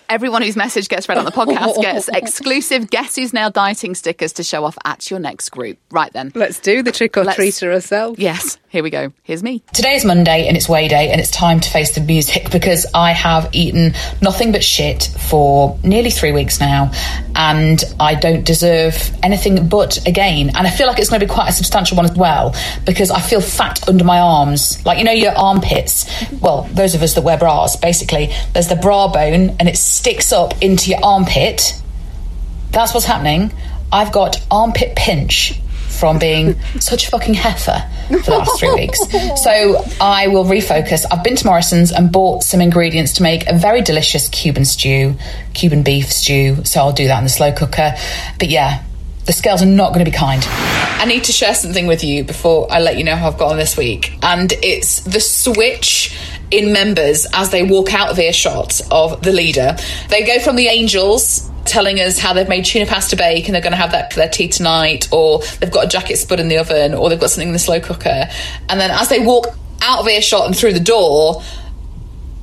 Everyone 0.08 0.42
whose 0.44 0.56
message 0.56 0.88
gets 0.88 1.10
read 1.10 1.18
on 1.18 1.26
the 1.26 1.32
podcast 1.32 1.82
gets 1.82 2.08
exclusive 2.10 2.90
Guess 2.90 3.16
Who's 3.16 3.34
Now 3.34 3.50
Dieting 3.50 3.96
stickers 3.96 4.34
to 4.34 4.44
show 4.44 4.64
off 4.64 4.78
at 4.86 5.10
your 5.10 5.20
next 5.20 5.50
group. 5.50 5.78
Right 5.92 6.12
then. 6.14 6.32
Let's 6.36 6.60
do 6.60 6.84
the 6.84 6.92
trick 6.92 7.18
or 7.18 7.24
Let's- 7.24 7.40
treater 7.40 7.72
herself. 7.74 8.20
Yes, 8.20 8.58
here 8.70 8.84
we 8.84 8.90
go. 8.90 9.12
Here's 9.24 9.42
me. 9.42 9.64
Today 9.74 9.94
is 9.96 10.06
Monday 10.06 10.48
and 10.48 10.56
it's 10.56 10.70
weigh 10.70 10.88
day 10.88 11.10
and 11.12 11.20
it's 11.20 11.32
time 11.32 11.60
to 11.60 11.70
face 11.70 11.96
the 11.96 12.02
music 12.02 12.52
because 12.52 12.86
I 12.94 13.12
have 13.14 13.50
eaten 13.54 13.94
nothing 14.22 14.52
but 14.52 14.64
shit 14.64 15.04
for 15.30 15.80
nearly 15.84 16.12
three 16.12 16.32
weeks 16.32 16.60
now 16.60 16.92
and 17.36 17.84
I 18.00 18.16
don't 18.16 18.46
deserve 18.46 18.96
anything 19.24 19.68
but 19.68 20.06
again. 20.08 20.50
And 20.56 20.68
I 20.68 20.70
feel 20.70 20.88
like 20.88 21.00
it's 21.00 21.10
going 21.10 21.20
to 21.20 21.26
be 21.26 21.32
quite 21.34 21.50
a 21.50 21.54
substantial 21.54 21.98
one 21.98 22.06
as 22.06 22.16
well 22.16 22.56
because 22.86 23.12
I 23.12 23.22
feel 23.22 23.42
fat 23.42 23.88
under 23.90 24.04
my 24.04 24.20
arms. 24.20 24.86
Like, 24.86 25.00
you 25.00 25.04
know, 25.04 25.12
your 25.12 25.34
armpits. 25.38 26.06
Well, 26.42 26.64
those 26.72 26.94
of 26.96 27.02
us 27.02 27.16
that 27.16 27.24
wear 27.24 27.38
bras, 27.38 27.76
basically, 27.76 28.32
there's 28.54 28.68
the 28.68 28.76
bra 28.76 29.12
bone 29.12 29.56
and 29.60 29.68
it 29.68 29.78
sticks 29.96 30.34
up 30.34 30.62
into 30.62 30.90
your 30.92 31.00
armpit. 31.04 31.82
That's 32.72 32.94
what's 32.94 33.06
happening. 33.06 33.54
I've 33.92 34.12
got 34.12 34.46
armpit 34.52 34.96
pinch 34.96 35.60
from 35.88 36.20
being 36.20 36.60
such 36.80 37.08
a 37.08 37.10
fucking 37.10 37.34
heifer 37.34 37.82
for 38.10 38.18
the 38.18 38.32
last 38.32 38.60
three 38.60 38.74
weeks. 38.74 39.00
So 39.42 39.82
I 40.02 40.28
will 40.28 40.44
refocus. 40.44 41.06
I've 41.10 41.24
been 41.24 41.38
to 41.38 41.46
Morrison's 41.48 41.94
and 41.94 42.12
bought 42.12 42.44
some 42.44 42.60
ingredients 42.60 43.14
to 43.14 43.24
make 43.24 43.48
a 43.48 43.58
very 43.58 43.82
delicious 43.82 44.28
Cuban 44.28 44.66
stew, 44.66 45.16
Cuban 45.54 45.82
beef 45.82 46.12
stew. 46.12 46.66
So 46.66 46.82
I'll 46.82 46.92
do 46.92 47.08
that 47.08 47.18
in 47.18 47.24
the 47.24 47.30
slow 47.30 47.54
cooker. 47.54 47.96
But 48.38 48.50
yeah, 48.50 48.84
the 49.25 49.34
scales 49.34 49.62
are 49.64 49.68
not 49.68 49.94
going 49.94 50.06
to 50.06 50.12
be 50.12 50.16
kind. 50.16 50.44
I 50.46 51.06
need 51.06 51.24
to 51.25 51.32
share 51.32 51.56
something 51.56 51.88
with 51.88 52.04
you 52.04 52.24
before 52.24 52.68
I 52.72 52.80
let 52.80 52.98
you 52.98 53.04
know 53.04 53.16
how 53.16 53.28
I've 53.28 53.38
got 53.38 53.52
on 53.52 53.58
this 53.58 53.78
week. 53.78 54.18
And 54.22 54.52
it's 54.62 55.00
the 55.02 55.20
switch 55.20 56.16
in 56.52 56.72
members 56.72 57.25
as 57.34 57.52
they 57.52 57.64
walk 57.64 57.94
out 57.94 58.10
of 58.10 58.20
earshot 58.20 58.82
of 58.92 59.22
the 59.24 59.32
leader. 59.32 59.75
They 60.10 60.25
go 60.25 60.40
from 60.40 60.56
the 60.56 60.68
angels 60.68 61.50
telling 61.66 62.00
us 62.00 62.20
how 62.20 62.34
they've 62.34 62.48
made 62.48 62.64
tuna 62.64 62.86
pasta 62.86 63.16
bake 63.16 63.48
and 63.48 63.56
they're 63.56 63.62
going 63.62 63.72
to 63.72 63.78
have 63.78 63.92
that 63.92 64.14
for 64.14 64.20
their 64.20 64.30
tea 64.30 64.48
tonight, 64.48 65.10
or 65.12 65.42
they've 65.60 65.72
got 65.72 65.86
a 65.86 65.88
jacket 65.88 66.18
spud 66.18 66.40
in 66.40 66.48
the 66.48 66.58
oven, 66.58 66.94
or 66.94 67.10
they've 67.10 67.20
got 67.20 67.30
something 67.30 67.50
in 67.50 67.54
the 67.54 67.60
slow 67.60 67.80
cooker. 67.80 68.30
And 68.70 68.80
then 68.80 68.92
as 68.92 69.10
they 69.10 69.20
walk 69.20 69.48
out 69.82 70.00
of 70.00 70.08
earshot 70.08 70.46
and 70.46 70.56
through 70.56 70.74
the 70.74 70.80
door, 70.80 71.42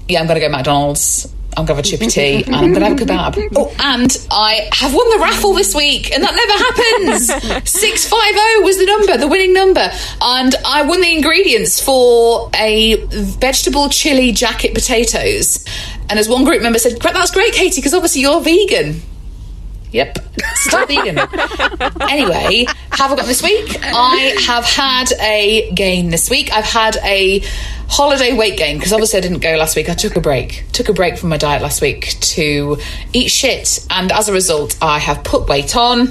yeah, 0.09 0.21
I'm 0.21 0.27
going 0.27 0.41
to 0.41 0.47
go 0.47 0.51
McDonald's. 0.51 1.33
I'm 1.57 1.67
going 1.67 1.69
to 1.69 1.75
have 1.75 1.85
a 1.85 1.89
chippy 1.89 2.07
tea 2.07 2.45
and 2.45 2.55
I'm 2.55 2.73
going 2.73 2.81
to 2.81 2.89
have 2.89 3.35
a 3.35 3.41
kebab. 3.41 3.53
Oh, 3.57 3.75
and 3.79 4.17
I 4.31 4.69
have 4.73 4.95
won 4.95 5.09
the 5.11 5.19
raffle 5.19 5.53
this 5.53 5.75
week, 5.75 6.13
and 6.13 6.23
that 6.23 6.35
never 6.35 6.53
happens. 6.65 7.71
650 7.71 8.65
was 8.65 8.79
the 8.79 8.87
number, 8.87 9.17
the 9.19 9.29
winning 9.29 9.53
number. 9.53 9.91
And 10.21 10.55
I 10.65 10.83
won 10.83 11.01
the 11.01 11.15
ingredients 11.15 11.81
for 11.85 12.51
a 12.55 12.97
vegetable 13.07 13.89
chili 13.91 14.33
jacket 14.33 14.75
potatoes. 14.75 15.65
And 16.09 16.19
as 16.19 16.29
one 16.29 16.45
group 16.45 16.63
member 16.63 16.79
said, 16.79 16.99
"Great, 17.01 17.15
that's 17.15 17.31
great, 17.31 17.53
Katie, 17.53 17.77
because 17.81 17.95
obviously 17.95 18.23
you're 18.23 18.41
vegan. 18.41 19.03
Yep, 19.93 20.19
still 20.55 20.87
vegan. 20.87 21.19
anyway, 22.09 22.67
have 22.91 23.13
I 23.13 23.17
got 23.17 23.27
this 23.27 23.43
week? 23.43 23.77
I 23.83 24.35
have 24.47 24.65
had 24.65 25.13
a 25.21 25.71
gain 25.75 26.09
this 26.09 26.31
week. 26.31 26.51
I've 26.51 26.65
had 26.65 26.97
a 27.05 27.41
holiday 27.89 28.33
weight 28.33 28.57
gain 28.57 28.79
because 28.79 28.95
obviously 28.95 29.19
I 29.19 29.21
didn't 29.21 29.41
go 29.41 29.55
last 29.57 29.77
week. 29.77 29.91
I 29.91 29.95
took 29.95 30.17
a 30.17 30.21
break, 30.21 30.65
took 30.73 30.89
a 30.89 30.95
break 30.95 31.19
from 31.19 31.29
my 31.29 31.37
diet 31.37 31.61
last 31.61 31.83
week 31.83 32.17
to 32.21 32.79
eat 33.13 33.29
shit, 33.29 33.87
and 33.91 34.11
as 34.13 34.31
a 34.31 34.33
result, 34.33 34.79
I 34.81 34.99
have 34.99 35.23
put 35.25 35.47
weight 35.47 35.77
on. 35.77 36.09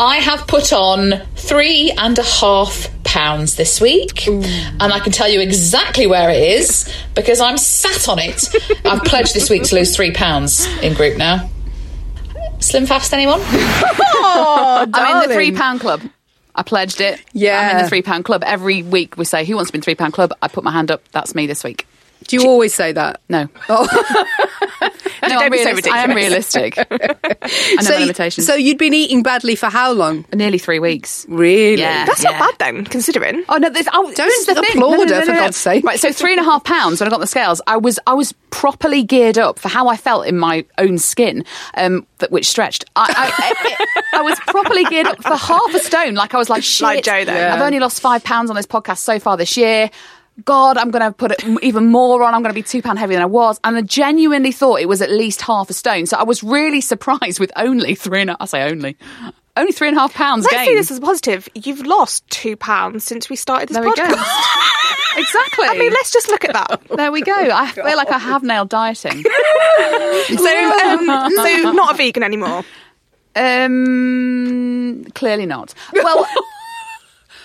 I 0.00 0.16
have 0.16 0.48
put 0.48 0.72
on 0.72 1.22
three 1.36 1.92
and 1.96 2.18
a 2.18 2.24
half 2.24 2.88
pounds 3.04 3.54
this 3.54 3.80
week, 3.80 4.26
and 4.26 4.82
I 4.82 4.98
can 4.98 5.12
tell 5.12 5.28
you 5.28 5.40
exactly 5.40 6.08
where 6.08 6.28
it 6.28 6.42
is 6.42 6.92
because 7.14 7.40
I'm 7.40 7.56
sat 7.56 8.08
on 8.08 8.18
it. 8.18 8.48
I've 8.84 9.04
pledged 9.04 9.32
this 9.32 9.48
week 9.48 9.62
to 9.64 9.76
lose 9.76 9.94
three 9.94 10.10
pounds 10.12 10.66
in 10.78 10.94
group 10.94 11.18
now. 11.18 11.48
Slim 12.62 12.86
fast, 12.86 13.12
anyone? 13.12 13.40
Oh, 14.24 14.86
I'm 14.94 15.22
in 15.22 15.28
the 15.28 15.34
three 15.34 15.50
pound 15.50 15.80
club. 15.80 16.00
I 16.54 16.62
pledged 16.62 17.00
it. 17.00 17.20
Yeah. 17.32 17.58
I'm 17.60 17.76
in 17.76 17.82
the 17.82 17.88
three 17.88 18.02
pound 18.02 18.24
club. 18.24 18.44
Every 18.46 18.82
week 18.84 19.16
we 19.16 19.24
say, 19.24 19.44
Who 19.44 19.56
wants 19.56 19.70
to 19.70 19.72
be 19.72 19.78
in 19.78 19.80
the 19.80 19.84
three 19.84 19.94
pound 19.96 20.12
club? 20.12 20.32
I 20.40 20.46
put 20.48 20.62
my 20.62 20.70
hand 20.70 20.90
up. 20.92 21.02
That's 21.10 21.34
me 21.34 21.46
this 21.48 21.64
week. 21.64 21.86
Do 22.28 22.36
you 22.36 22.48
always 22.48 22.74
say 22.74 22.92
that? 22.92 23.20
No. 23.28 23.48
Oh. 23.68 23.86
No, 25.22 25.28
Don't 25.28 25.42
I'm 25.44 25.50
be 25.52 25.58
so 25.58 25.70
realis- 25.72 25.88
I 25.88 26.02
am 26.02 26.10
ridiculous. 26.10 26.54
realistic. 26.56 26.78
I 27.42 27.74
know 27.76 27.82
so, 27.82 27.90
my 27.94 27.98
limitations. 28.00 28.44
so 28.44 28.54
you'd 28.56 28.76
been 28.76 28.92
eating 28.92 29.22
badly 29.22 29.54
for 29.54 29.66
how 29.66 29.92
long? 29.92 30.24
Nearly 30.34 30.58
three 30.58 30.80
weeks. 30.80 31.24
Really? 31.28 31.80
Yeah. 31.80 32.06
That's 32.06 32.24
Yeah. 32.24 32.30
not 32.30 32.40
bad 32.40 32.58
then, 32.58 32.84
considering. 32.84 33.44
Oh 33.48 33.56
no! 33.56 33.70
This, 33.70 33.86
oh, 33.92 34.02
Don't 34.02 34.16
this 34.16 34.38
is 34.40 34.46
the 34.46 34.54
thing. 34.56 34.64
applaud 34.72 34.90
No, 34.90 34.96
no, 34.96 35.02
her, 35.04 35.06
no, 35.06 35.20
for 35.20 35.26
no, 35.28 35.32
no. 35.34 35.40
God's 35.40 35.56
sake. 35.56 35.84
Right, 35.84 36.00
so 36.00 36.10
three 36.10 36.32
and 36.32 36.40
a 36.40 36.44
half 36.44 36.64
pounds 36.64 37.00
when 37.00 37.06
I 37.06 37.10
got 37.10 37.20
the 37.20 37.28
scales. 37.28 37.62
I 37.68 37.76
was 37.76 38.00
I 38.04 38.14
was 38.14 38.32
properly 38.50 39.04
geared 39.04 39.38
up 39.38 39.60
for 39.60 39.68
how 39.68 39.86
I 39.86 39.96
felt 39.96 40.26
in 40.26 40.36
my 40.38 40.64
own 40.78 40.98
skin, 40.98 41.44
um, 41.74 42.04
that 42.18 42.32
which 42.32 42.46
stretched. 42.48 42.84
I, 42.96 43.06
I, 43.16 43.76
I, 44.12 44.18
I 44.18 44.22
was 44.22 44.36
properly 44.40 44.82
geared 44.86 45.06
up 45.06 45.22
for 45.22 45.36
half 45.36 45.72
a 45.72 45.78
stone. 45.78 46.14
Like 46.14 46.34
I 46.34 46.38
was 46.38 46.50
like, 46.50 46.64
shit. 46.64 46.82
Like 46.82 47.04
Joe 47.04 47.24
then. 47.24 47.52
I've 47.52 47.62
only 47.62 47.78
lost 47.78 48.00
five 48.00 48.24
pounds 48.24 48.50
on 48.50 48.56
this 48.56 48.66
podcast 48.66 48.98
so 48.98 49.20
far 49.20 49.36
this 49.36 49.56
year. 49.56 49.88
God, 50.44 50.78
I'm 50.78 50.90
going 50.90 51.02
to 51.04 51.12
put 51.12 51.30
it 51.32 51.44
even 51.62 51.86
more 51.88 52.22
on. 52.22 52.34
I'm 52.34 52.42
going 52.42 52.54
to 52.54 52.58
be 52.58 52.62
two 52.62 52.80
pound 52.82 52.98
heavier 52.98 53.16
than 53.16 53.22
I 53.22 53.26
was, 53.26 53.60
and 53.64 53.76
I 53.76 53.82
genuinely 53.82 54.50
thought 54.52 54.80
it 54.80 54.88
was 54.88 55.02
at 55.02 55.10
least 55.10 55.42
half 55.42 55.68
a 55.68 55.74
stone. 55.74 56.06
So 56.06 56.16
I 56.16 56.22
was 56.22 56.42
really 56.42 56.80
surprised 56.80 57.38
with 57.38 57.52
only 57.56 57.94
three 57.94 58.22
and 58.22 58.30
a, 58.30 58.36
I 58.40 58.46
say 58.46 58.62
only, 58.62 58.96
Only 59.56 59.72
three 59.72 59.88
and 59.88 59.96
a 59.96 60.00
half 60.00 60.14
pounds 60.14 60.44
Let's 60.44 60.56
gain. 60.56 60.66
see 60.68 60.74
this 60.74 60.90
as 60.90 60.98
a 60.98 61.00
positive. 61.02 61.48
You've 61.54 61.84
lost 61.84 62.26
two 62.30 62.56
pounds 62.56 63.04
since 63.04 63.28
we 63.28 63.36
started 63.36 63.68
this 63.68 63.76
There 63.76 63.84
we 63.84 63.94
go. 63.94 64.02
podcast. 64.04 65.18
exactly. 65.18 65.66
I 65.68 65.76
mean, 65.78 65.92
let's 65.92 66.10
just 66.10 66.28
look 66.30 66.46
at 66.46 66.54
that. 66.54 66.80
there 66.96 67.12
we 67.12 67.20
go. 67.20 67.34
I 67.36 67.70
feel 67.70 67.84
like 67.96 68.10
I 68.10 68.18
have 68.18 68.42
nailed 68.42 68.70
dieting. 68.70 69.24
So, 70.28 70.34
um, 70.36 71.30
so 71.30 71.72
not 71.72 71.94
a 71.94 71.96
vegan 71.96 72.22
anymore. 72.22 72.64
Um, 73.36 75.04
clearly 75.14 75.46
not. 75.46 75.74
Well, 75.92 76.26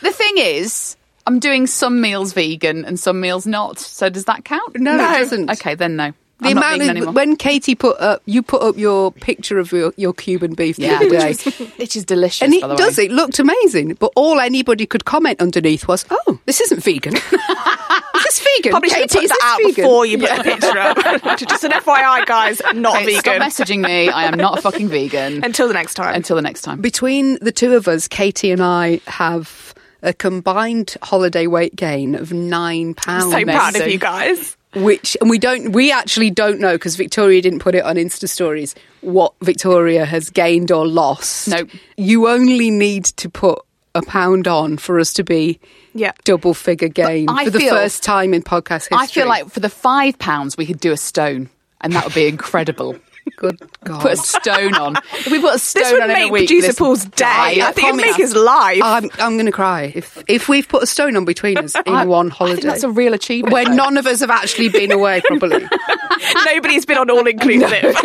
the 0.01 0.11
thing 0.11 0.33
is, 0.37 0.95
I'm 1.27 1.39
doing 1.39 1.67
some 1.67 1.99
meals 2.01 2.33
vegan 2.33 2.85
and 2.85 2.99
some 2.99 3.19
meals 3.19 3.45
not. 3.45 3.79
So 3.79 4.09
does 4.09 4.25
that 4.25 4.45
count? 4.45 4.79
No, 4.79 4.95
it 4.95 4.97
doesn't. 5.19 5.51
Okay, 5.51 5.75
then 5.75 5.95
no. 5.95 6.13
The 6.39 6.49
I'm 6.49 6.53
not 6.55 6.75
amount 6.75 6.81
vegan 6.81 7.07
of 7.09 7.15
when 7.15 7.35
Katie 7.35 7.73
put 7.73 7.99
up, 7.99 8.21
you 8.25 8.43
put 8.43 8.61
up 8.61 8.77
your 8.77 9.11
picture 9.11 9.57
of 9.57 9.71
your, 9.71 9.91
your 9.97 10.13
Cuban 10.13 10.53
beef 10.53 10.75
the 10.75 10.83
yeah, 10.83 10.97
other 10.97 11.09
day, 11.09 11.33
which 11.77 11.95
is 11.95 12.05
delicious. 12.05 12.43
and 12.43 12.53
it 12.53 12.61
by 12.61 12.67
the 12.67 12.75
does. 12.75 12.97
way. 12.97 13.05
It 13.05 13.11
looked 13.11 13.39
amazing, 13.39 13.95
but 13.95 14.11
all 14.15 14.39
anybody 14.39 14.85
could 14.85 15.03
comment 15.03 15.41
underneath 15.41 15.87
was, 15.87 16.05
"Oh, 16.11 16.39
this 16.45 16.61
isn't 16.61 16.83
vegan. 16.83 17.15
is 17.15 17.21
this 17.21 18.39
vegan? 18.39 18.69
Probably 18.71 18.89
should 18.89 18.99
have 18.99 19.09
Katie, 19.09 19.17
put 19.17 19.23
is 19.23 19.29
that 19.31 19.39
out 19.41 19.57
vegan?" 19.63 19.83
before 19.83 20.05
you 20.05 20.17
put 20.19 20.29
the 20.37 20.43
picture 20.43 20.77
up. 20.77 21.37
Just 21.39 21.63
an 21.63 21.71
FYI, 21.71 22.25
guys, 22.27 22.61
not 22.75 23.01
Okay, 23.01 23.13
Stop 23.15 23.33
vegan. 23.33 23.41
messaging 23.41 23.81
me. 23.81 24.09
I 24.09 24.25
am 24.25 24.35
not 24.35 24.59
a 24.59 24.61
fucking 24.61 24.89
vegan. 24.89 25.43
Until 25.43 25.67
the 25.67 25.73
next 25.73 25.95
time. 25.95 26.13
Until 26.13 26.35
the 26.35 26.43
next 26.43 26.61
time. 26.61 26.81
Between 26.81 27.39
the 27.41 27.51
two 27.51 27.73
of 27.73 27.87
us, 27.87 28.07
Katie 28.07 28.51
and 28.51 28.61
I 28.61 29.01
have 29.07 29.66
a 30.03 30.13
combined 30.13 30.95
holiday 31.01 31.47
weight 31.47 31.75
gain 31.75 32.15
of 32.15 32.31
nine 32.31 32.93
pounds. 32.93 33.31
so 33.31 33.43
proud 33.43 33.75
of 33.75 33.87
you 33.87 33.97
guys. 33.97 34.55
which 34.75 35.17
and 35.21 35.29
we 35.29 35.39
don't 35.39 35.71
we 35.71 35.91
actually 35.91 36.29
don't 36.29 36.59
know 36.59 36.73
because 36.73 36.95
Victoria 36.95 37.41
didn't 37.41 37.59
put 37.59 37.73
it 37.75 37.83
on 37.83 37.95
Insta 37.95 38.27
stories 38.29 38.75
what 39.01 39.33
Victoria 39.41 40.05
has 40.05 40.29
gained 40.29 40.71
or 40.71 40.85
lost. 40.87 41.47
Nope. 41.47 41.69
You 41.95 42.27
only 42.27 42.69
need 42.69 43.05
to 43.05 43.29
put 43.29 43.59
a 43.95 44.01
pound 44.03 44.47
on 44.47 44.77
for 44.77 44.99
us 44.99 45.13
to 45.13 45.23
be 45.23 45.59
Yeah. 45.95 46.11
double 46.25 46.53
figure 46.53 46.89
gain 46.89 47.27
for 47.27 47.49
the 47.49 47.59
feel- 47.59 47.73
first 47.73 48.03
time 48.03 48.33
in 48.35 48.43
podcast 48.43 48.89
history. 48.89 48.97
I 48.99 49.07
feel 49.07 49.27
like 49.27 49.49
for 49.49 49.59
the 49.61 49.69
five 49.69 50.19
pounds, 50.19 50.55
we 50.57 50.67
could 50.67 50.79
do 50.79 50.91
a 50.91 50.97
stone, 50.97 51.49
and 51.81 51.93
that 51.93 52.03
would 52.05 52.13
be 52.13 52.27
incredible. 52.27 52.97
good 53.37 53.59
God. 53.83 54.01
put 54.01 54.11
a 54.13 54.17
stone 54.17 54.73
on. 54.75 54.95
If 55.13 55.27
we 55.31 55.39
put 55.41 55.55
a 55.55 55.59
stone 55.59 55.83
This 55.83 55.91
would 55.93 56.01
on 56.03 56.09
in 56.09 56.15
make 56.15 56.29
a 56.29 56.31
week, 56.33 56.47
producer 56.49 56.73
Paul's 56.73 57.05
day. 57.05 57.11
die. 57.17 57.67
I 57.67 57.71
think 57.71 57.89
it'd 57.89 58.01
make 58.01 58.15
his 58.15 58.35
life. 58.35 58.81
I'm, 58.83 59.09
I'm 59.19 59.33
going 59.35 59.45
to 59.47 59.51
cry 59.51 59.91
if 59.95 60.23
if 60.27 60.47
we've 60.49 60.67
put 60.67 60.83
a 60.83 60.85
stone 60.87 61.15
on 61.17 61.25
between 61.25 61.57
us 61.57 61.75
in 61.75 61.81
I- 61.93 62.05
one 62.05 62.31
I 62.31 62.35
holiday. 62.35 62.61
that's 62.61 62.83
a 62.83 62.89
real 62.89 63.13
achievement. 63.13 63.53
where 63.53 63.65
none 63.69 63.97
of 63.97 64.05
us 64.07 64.21
have 64.21 64.29
actually 64.29 64.69
been 64.69 64.91
away 64.91 65.21
properly. 65.25 65.67
Nobody's 66.45 66.85
been 66.85 66.97
on 66.97 67.09
all 67.09 67.25
inclusive. 67.27 67.95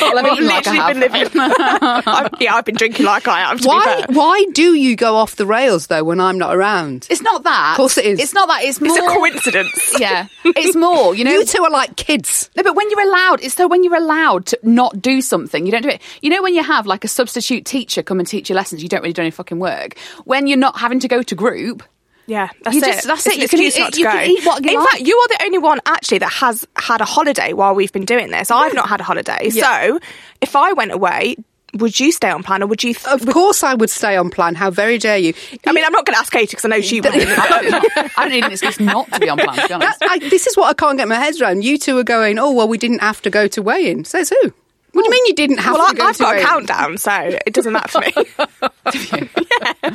Well, 0.00 0.18
I've 0.18 0.24
like 0.24 0.26
I 0.26 0.40
literally 0.40 0.78
have. 0.78 0.88
been 0.88 1.00
living. 1.00 1.28
I've, 1.40 2.30
yeah, 2.40 2.54
I've 2.54 2.64
been 2.64 2.74
drinking 2.74 3.06
like 3.06 3.26
I 3.28 3.40
have. 3.40 3.60
To 3.60 3.68
why 3.68 4.04
why 4.10 4.44
do 4.52 4.74
you 4.74 4.96
go 4.96 5.16
off 5.16 5.36
the 5.36 5.46
rails 5.46 5.86
though 5.86 6.04
when 6.04 6.20
I'm 6.20 6.38
not 6.38 6.54
around? 6.54 7.06
It's 7.10 7.22
not 7.22 7.44
that. 7.44 7.72
Of 7.72 7.76
course 7.76 7.98
it 7.98 8.04
is. 8.06 8.20
It's 8.20 8.34
not 8.34 8.48
that. 8.48 8.62
It's 8.64 8.80
more. 8.80 8.96
It's 8.96 9.06
a 9.06 9.10
coincidence. 9.10 9.94
Yeah, 10.00 10.26
it's 10.44 10.76
more. 10.76 11.14
You 11.14 11.24
know. 11.24 11.30
You 11.32 11.44
two 11.44 11.62
are 11.62 11.70
like 11.70 11.96
kids. 11.96 12.50
No, 12.56 12.62
but 12.62 12.74
when 12.76 12.90
you're 12.90 13.00
allowed, 13.02 13.42
it's 13.42 13.54
so 13.54 13.66
when 13.68 13.82
you're 13.84 13.94
allowed 13.96 14.23
to 14.40 14.58
not 14.62 15.00
do 15.00 15.20
something, 15.20 15.64
you 15.66 15.72
don't 15.72 15.82
do 15.82 15.88
it. 15.88 16.02
You 16.22 16.30
know, 16.30 16.42
when 16.42 16.54
you 16.54 16.62
have 16.62 16.86
like 16.86 17.04
a 17.04 17.08
substitute 17.08 17.64
teacher 17.64 18.02
come 18.02 18.18
and 18.18 18.26
teach 18.28 18.48
you 18.50 18.56
lessons, 18.56 18.82
you 18.82 18.88
don't 18.88 19.02
really 19.02 19.12
do 19.12 19.22
any 19.22 19.30
fucking 19.30 19.58
work. 19.58 19.96
When 20.24 20.46
you're 20.46 20.58
not 20.58 20.78
having 20.78 21.00
to 21.00 21.08
go 21.08 21.22
to 21.22 21.34
group, 21.34 21.82
Yeah, 22.26 22.48
that's 22.62 22.74
You 22.74 22.82
it. 22.82 22.86
just- 22.86 23.06
that's 23.06 23.26
It's 23.26 23.36
it. 23.36 23.42
You 23.42 23.48
can 23.48 23.60
eat- 23.60 23.78
not 23.78 23.92
to 23.92 23.98
you 23.98 24.04
go. 24.06 24.10
can 24.12 24.30
eat 24.30 24.44
what 24.46 24.64
you 24.64 24.70
In 24.70 24.76
like. 24.80 24.88
fact, 24.88 25.02
you 25.02 25.14
are 25.18 25.28
the 25.28 25.44
only 25.44 25.58
one 25.58 25.80
actually 25.84 26.18
that 26.18 26.32
has 26.32 26.66
had 26.76 27.02
a 27.02 27.04
holiday 27.04 27.52
while 27.52 27.74
we've 27.74 27.92
been 27.92 28.06
doing 28.06 28.30
this. 28.30 28.50
I've 28.50 28.72
not 28.72 28.88
had 28.88 29.00
a 29.00 29.04
holiday. 29.04 29.50
So, 29.50 29.98
if 30.40 30.56
I 30.56 30.72
went 30.72 30.92
away, 30.92 31.36
would 31.74 31.98
you 32.00 32.12
stay 32.12 32.30
on 32.30 32.42
plan 32.42 32.62
or 32.62 32.66
would 32.66 32.82
you? 32.82 32.94
Th- 32.94 33.06
Of 33.06 33.26
course, 33.26 33.62
I 33.62 33.74
would 33.74 33.90
stay 33.90 34.16
on 34.16 34.30
plan. 34.30 34.54
How 34.54 34.70
very 34.70 34.98
dare 34.98 35.18
you? 35.18 35.34
I 35.66 35.72
mean, 35.72 35.84
I'm 35.84 35.92
not 35.92 36.04
going 36.06 36.14
to 36.14 36.20
ask 36.20 36.32
Katie 36.32 36.46
because 36.46 36.64
I 36.64 36.68
know 36.68 36.80
she 36.80 37.00
would. 37.00 37.10
I 37.14 38.10
don't 38.16 38.30
need 38.30 38.44
an 38.44 38.52
excuse 38.52 38.80
not 38.80 39.10
to 39.12 39.20
be 39.20 39.28
on 39.28 39.38
plan. 39.38 39.56
To 39.56 39.68
be 39.68 39.74
honest. 39.74 39.98
I, 40.02 40.18
this 40.18 40.46
is 40.46 40.56
what 40.56 40.68
I 40.70 40.74
can't 40.74 40.96
get 40.98 41.08
my 41.08 41.16
head 41.16 41.40
around. 41.40 41.64
You 41.64 41.78
two 41.78 41.98
are 41.98 42.04
going, 42.04 42.38
oh, 42.38 42.52
well, 42.52 42.68
we 42.68 42.78
didn't 42.78 43.00
have 43.00 43.20
to 43.22 43.30
go 43.30 43.46
to 43.48 43.62
weigh-in. 43.62 44.04
Says 44.04 44.30
who? 44.42 44.52
What 44.94 45.02
do 45.02 45.06
you 45.06 45.10
mean 45.10 45.26
you 45.26 45.34
didn't 45.34 45.58
have 45.58 45.74
well, 45.74 45.88
to 45.88 45.94
go 45.96 46.04
I've 46.06 46.16
to 46.16 46.22
got 46.22 46.32
a 46.32 46.36
weigh-in? 46.36 46.46
countdown, 46.46 46.98
so 46.98 47.12
it 47.46 47.52
doesn't 47.52 47.72
matter 47.72 47.88
for 47.88 48.00
me. 48.00 48.12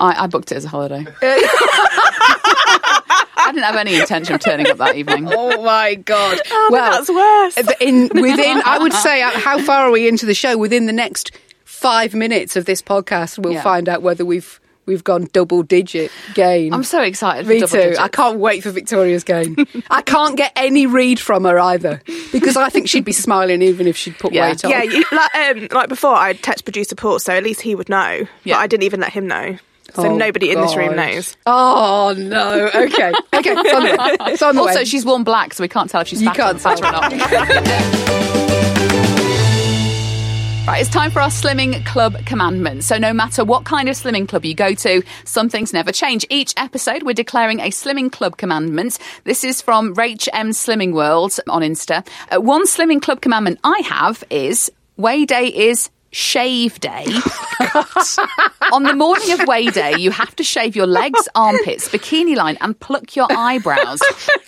I, 0.00 0.24
I 0.24 0.26
booked 0.26 0.52
it 0.52 0.56
as 0.56 0.64
a 0.64 0.68
holiday. 0.68 1.04
I 3.40 3.50
didn't 3.52 3.62
have 3.64 3.76
any 3.76 3.94
intention 3.96 4.34
of 4.34 4.40
turning 4.40 4.68
up 4.68 4.78
that 4.78 4.96
evening. 4.96 5.28
Oh 5.38 5.62
my 5.62 5.94
god! 5.94 6.40
well, 6.70 6.90
that's 6.92 7.08
worse. 7.10 7.56
in 7.80 8.08
within, 8.14 8.60
I 8.64 8.78
would 8.78 8.92
say, 8.92 9.22
uh, 9.22 9.30
how 9.30 9.58
far 9.60 9.82
are 9.86 9.90
we 9.90 10.08
into 10.08 10.26
the 10.26 10.34
show? 10.34 10.56
Within 10.58 10.86
the 10.86 10.92
next 10.92 11.30
five 11.64 12.14
minutes 12.14 12.56
of 12.56 12.64
this 12.64 12.82
podcast, 12.82 13.38
we'll 13.38 13.52
Yeah. 13.54 13.62
find 13.62 13.88
out 13.88 14.02
whether 14.02 14.24
we've 14.24 14.60
we've 14.88 15.04
gone 15.04 15.28
double 15.32 15.62
digit 15.62 16.10
gain. 16.34 16.74
I'm 16.74 16.82
so 16.82 17.00
excited. 17.00 17.46
For 17.46 17.52
Me 17.52 17.60
double 17.60 17.70
too. 17.70 17.76
digits. 17.78 17.98
I 18.00 18.08
can't 18.08 18.38
wait 18.40 18.64
for 18.64 18.72
Victoria's 18.72 19.22
gain. 19.22 19.54
I 19.90 20.02
can't 20.02 20.36
get 20.36 20.52
any 20.56 20.86
read 20.86 21.20
from 21.20 21.44
her 21.44 21.58
either 21.60 22.02
because 22.32 22.56
I 22.56 22.68
think 22.70 22.88
she'd 22.88 23.04
be 23.04 23.12
smiling 23.12 23.62
even 23.62 23.86
if 23.86 23.96
she'd 23.96 24.18
put 24.18 24.32
Yeah. 24.32 24.48
weight 24.48 24.64
on. 24.64 24.70
Yeah, 24.72 24.82
you, 24.82 25.04
like, 25.12 25.34
um, 25.36 25.68
like 25.70 25.88
before, 25.88 26.14
I 26.16 26.32
text 26.32 26.64
producer 26.64 26.96
Paul, 26.96 27.20
so 27.20 27.32
at 27.34 27.44
least 27.44 27.60
he 27.60 27.76
would 27.76 27.88
know. 27.88 28.26
Yeah. 28.44 28.54
But 28.54 28.56
I 28.56 28.66
didn't 28.66 28.82
even 28.84 28.98
let 29.00 29.12
him 29.12 29.28
know. 29.28 29.58
So 29.94 30.04
Oh, 30.06 30.16
nobody 30.16 30.50
in 30.50 30.60
this 30.60 30.76
room 30.76 30.96
knows. 30.96 31.34
Oh 31.46 32.14
no. 32.18 32.66
Okay. 32.74 33.12
Okay. 33.34 33.54
It's 33.56 33.72
on 33.72 33.82
the. 33.84 34.16
It's 34.32 34.42
on 34.42 34.54
the 34.54 34.60
Also, 34.60 34.76
way. 34.80 34.84
she's 34.84 35.06
worn 35.06 35.24
black, 35.24 35.54
so 35.54 35.62
we 35.62 35.68
can't 35.68 35.88
tell 35.88 36.02
if 36.02 36.08
she's 36.08 36.20
You 36.20 36.28
fat, 36.28 36.36
can't 36.36 36.60
fat 36.60 36.78
or 36.78 36.92
not. 36.92 38.24
Right, 40.68 40.82
it's 40.82 40.90
time 40.90 41.10
for 41.10 41.22
our 41.22 41.30
Slimming 41.30 41.82
Club 41.86 42.26
commandments. 42.26 42.86
So, 42.86 42.98
no 42.98 43.14
matter 43.14 43.42
what 43.42 43.64
kind 43.64 43.88
of 43.88 43.96
Slimming 43.96 44.28
Club 44.28 44.44
you 44.44 44.54
go 44.54 44.74
to, 44.74 45.02
some 45.24 45.48
things 45.48 45.72
never 45.72 45.92
change. 45.92 46.26
Each 46.28 46.52
episode, 46.58 47.04
we're 47.04 47.14
declaring 47.14 47.60
a 47.60 47.70
Slimming 47.70 48.12
Club 48.12 48.36
commandment. 48.36 48.98
This 49.24 49.44
is 49.44 49.62
from 49.62 49.94
Rach 49.94 50.28
M 50.34 50.50
Slimming 50.50 50.92
World 50.92 51.38
on 51.48 51.62
Insta. 51.62 52.06
Uh, 52.30 52.42
one 52.42 52.66
Slimming 52.66 53.00
Club 53.00 53.22
commandment 53.22 53.60
I 53.64 53.80
have 53.86 54.22
is 54.28 54.70
Weigh 54.98 55.24
Day 55.24 55.46
is 55.46 55.88
shave 56.10 56.78
day. 56.80 57.04
On 58.72 58.82
the 58.82 58.94
morning 58.94 59.32
of 59.32 59.46
weigh 59.46 59.66
day, 59.66 59.94
you 59.98 60.10
have 60.10 60.34
to 60.36 60.44
shave 60.44 60.76
your 60.76 60.86
legs, 60.86 61.28
armpits, 61.34 61.88
bikini 61.88 62.36
line, 62.36 62.56
and 62.60 62.78
pluck 62.78 63.16
your 63.16 63.26
eyebrows. 63.30 64.00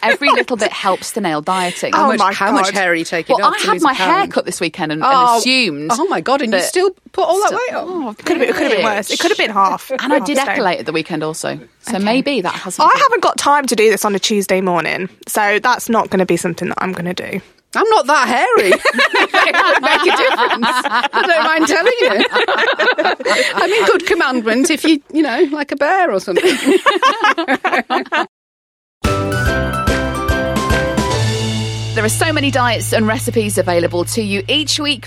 Every 0.02 0.30
little 0.30 0.56
bit 0.56 0.72
helps 0.72 1.12
to 1.12 1.20
nail 1.20 1.40
dieting. 1.40 1.94
Oh 1.94 1.98
how 1.98 2.04
Oh 2.04 2.08
much, 2.08 2.18
my 2.18 2.32
how 2.32 2.52
much 2.52 2.70
hair 2.70 2.90
are 2.90 2.94
you 2.94 3.04
taking 3.04 3.36
Well, 3.36 3.46
off? 3.46 3.54
I 3.54 3.58
to 3.60 3.66
had 3.66 3.72
lose 3.74 3.82
my 3.82 3.92
a 3.92 3.94
hair 3.94 4.26
cut 4.26 4.44
this 4.44 4.60
weekend 4.60 4.92
and, 4.92 5.02
and 5.02 5.12
Oh, 5.12 5.38
assumed. 5.38 5.90
Oh 5.92 6.06
my 6.08 6.20
god! 6.20 6.42
And 6.42 6.52
you 6.52 6.60
still 6.60 6.90
put 7.12 7.24
all 7.24 7.38
that 7.40 7.52
weight 7.52 7.74
on. 7.74 7.88
Oh, 8.08 8.14
Could 8.14 8.36
have 8.36 8.40
been, 8.40 8.48
it 8.48 8.54
could 8.54 8.62
have 8.62 8.72
been 8.72 8.84
worse. 8.84 9.10
It 9.10 9.18
could 9.20 9.30
have 9.30 9.38
been 9.38 9.50
half. 9.50 9.90
And 9.90 10.12
I 10.12 10.18
did 10.20 10.38
a 10.38 10.40
stone. 10.42 10.54
epilate 10.56 10.78
at 10.80 10.86
the 10.86 10.92
weekend 10.92 11.22
also. 11.22 11.58
So 11.80 11.98
maybe 11.98 12.40
that 12.40 12.54
hasn't. 12.54 12.84
I 12.84 12.88
something. 12.88 13.00
haven't 13.02 13.22
got 13.22 13.38
time 13.38 13.66
to 13.66 13.76
do 13.76 13.90
this 13.90 14.04
on 14.04 14.14
a 14.14 14.18
Tuesday 14.18 14.60
morning, 14.60 15.08
so 15.28 15.58
that's 15.58 15.88
not 15.88 16.10
going 16.10 16.20
to 16.20 16.26
be 16.26 16.36
something 16.36 16.68
that 16.68 16.78
I'm 16.82 16.92
going 16.92 17.12
to 17.14 17.30
do. 17.30 17.40
I'm 17.74 17.88
not 17.88 18.06
that 18.06 18.26
hairy. 18.28 18.70
make 19.80 20.02
a 20.02 20.16
difference. 20.16 20.66
I 21.12 21.22
don't 21.26 21.44
mind 21.44 21.66
telling 21.68 21.98
you. 22.00 22.14
I'm 23.54 23.70
in 23.70 23.86
good 23.86 24.06
commandment 24.06 24.70
if 24.70 24.84
you, 24.84 25.00
you 25.12 25.22
know, 25.22 25.46
like 25.52 25.70
a 25.72 25.76
bear 25.76 26.12
or 26.12 26.20
something. 26.20 26.44
There 31.92 32.04
are 32.04 32.08
so 32.08 32.32
many 32.32 32.52
diets 32.52 32.94
and 32.94 33.06
recipes 33.06 33.58
available 33.58 34.04
to 34.06 34.22
you 34.22 34.42
each 34.48 34.78
week. 34.78 35.06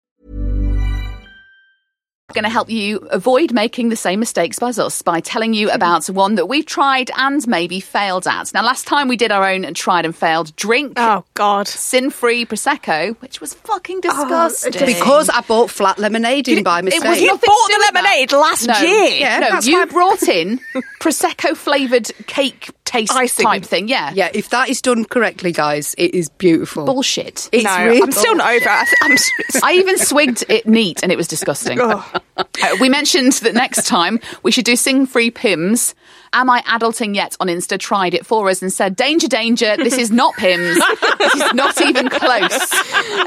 Going 2.33 2.43
to 2.43 2.49
help 2.49 2.69
you 2.69 2.97
avoid 3.11 3.51
making 3.51 3.89
the 3.89 3.95
same 3.95 4.19
mistakes 4.19 4.61
as 4.61 4.79
us 4.79 5.01
by 5.01 5.19
telling 5.19 5.53
you 5.53 5.69
about 5.71 6.07
one 6.07 6.35
that 6.35 6.47
we've 6.47 6.65
tried 6.65 7.11
and 7.15 7.45
maybe 7.47 7.79
failed 7.79 8.27
at. 8.27 8.53
Now, 8.53 8.63
last 8.63 8.87
time 8.87 9.07
we 9.07 9.17
did 9.17 9.31
our 9.31 9.47
own 9.47 9.65
and 9.65 9.75
tried 9.75 10.05
and 10.05 10.15
failed 10.15 10.55
drink. 10.55 10.93
Oh, 10.97 11.23
God. 11.33 11.67
Sin-free 11.67 12.45
prosecco, 12.45 13.15
which 13.21 13.41
was 13.41 13.53
fucking 13.53 13.97
oh, 13.97 14.01
disgusting. 14.01 14.85
Because 14.85 15.29
I 15.29 15.41
bought 15.41 15.69
flat 15.69 15.97
lemonade 15.99 16.47
in 16.47 16.63
by 16.63 16.81
mistake. 16.81 17.03
It 17.03 17.09
was 17.09 17.21
You 17.21 17.29
bought 17.29 17.39
the 17.41 17.75
with 17.77 17.93
that. 17.93 18.03
lemonade 18.03 18.31
last 18.31 18.67
no, 18.67 18.79
year. 18.79 19.09
Yeah, 19.19 19.39
no, 19.39 19.59
you 19.61 19.79
why- 19.79 19.85
brought 19.85 20.23
in 20.23 20.59
prosecco 21.01 21.55
flavored 21.55 22.11
cake 22.27 22.69
taste 22.91 23.13
Icing. 23.13 23.45
type 23.45 23.63
thing. 23.63 23.87
Yeah, 23.87 24.11
yeah, 24.13 24.29
if 24.33 24.49
that 24.49 24.69
is 24.69 24.81
done 24.81 25.05
correctly, 25.05 25.51
guys, 25.51 25.95
it 25.97 26.13
is 26.13 26.29
beautiful. 26.29 26.85
bullshit. 26.85 27.49
It's 27.51 27.63
no, 27.63 27.85
really 27.85 28.01
I'm 28.01 28.11
still 28.11 28.35
not 28.35 28.53
over 28.53 28.65
it. 28.65 28.89
I'm 29.01 29.63
I 29.63 29.73
even 29.73 29.97
swigged 29.97 30.43
it 30.49 30.67
neat, 30.67 31.01
and 31.03 31.11
it 31.11 31.17
was 31.17 31.27
disgusting. 31.27 31.79
Ugh. 31.79 32.21
Uh, 32.37 32.75
we 32.79 32.89
mentioned 32.89 33.33
that 33.33 33.53
next 33.53 33.85
time 33.87 34.19
we 34.43 34.51
should 34.51 34.65
do 34.65 34.75
sing 34.75 35.05
free 35.05 35.31
Pimm's. 35.31 35.95
Am 36.33 36.49
I 36.49 36.61
adulting 36.61 37.13
yet 37.13 37.35
on 37.41 37.47
Insta 37.47 37.77
tried 37.77 38.13
it 38.13 38.25
for 38.25 38.49
us 38.49 38.61
and 38.61 38.71
said, 38.71 38.95
Danger, 38.95 39.27
danger, 39.27 39.75
this 39.75 39.97
is 39.97 40.11
not 40.11 40.33
Pimm's. 40.35 40.79
this 41.19 41.35
is 41.35 41.53
not 41.53 41.81
even 41.81 42.07
close. 42.09 42.73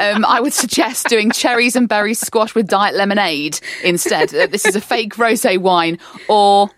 Um, 0.00 0.24
I 0.24 0.38
would 0.40 0.54
suggest 0.54 1.08
doing 1.08 1.30
cherries 1.30 1.76
and 1.76 1.86
berries 1.88 2.18
squash 2.18 2.54
with 2.54 2.66
diet 2.66 2.94
lemonade 2.94 3.60
instead. 3.82 4.34
Uh, 4.34 4.46
this 4.46 4.64
is 4.64 4.74
a 4.74 4.80
fake 4.80 5.18
rose 5.18 5.44
wine 5.44 5.98
or 6.28 6.70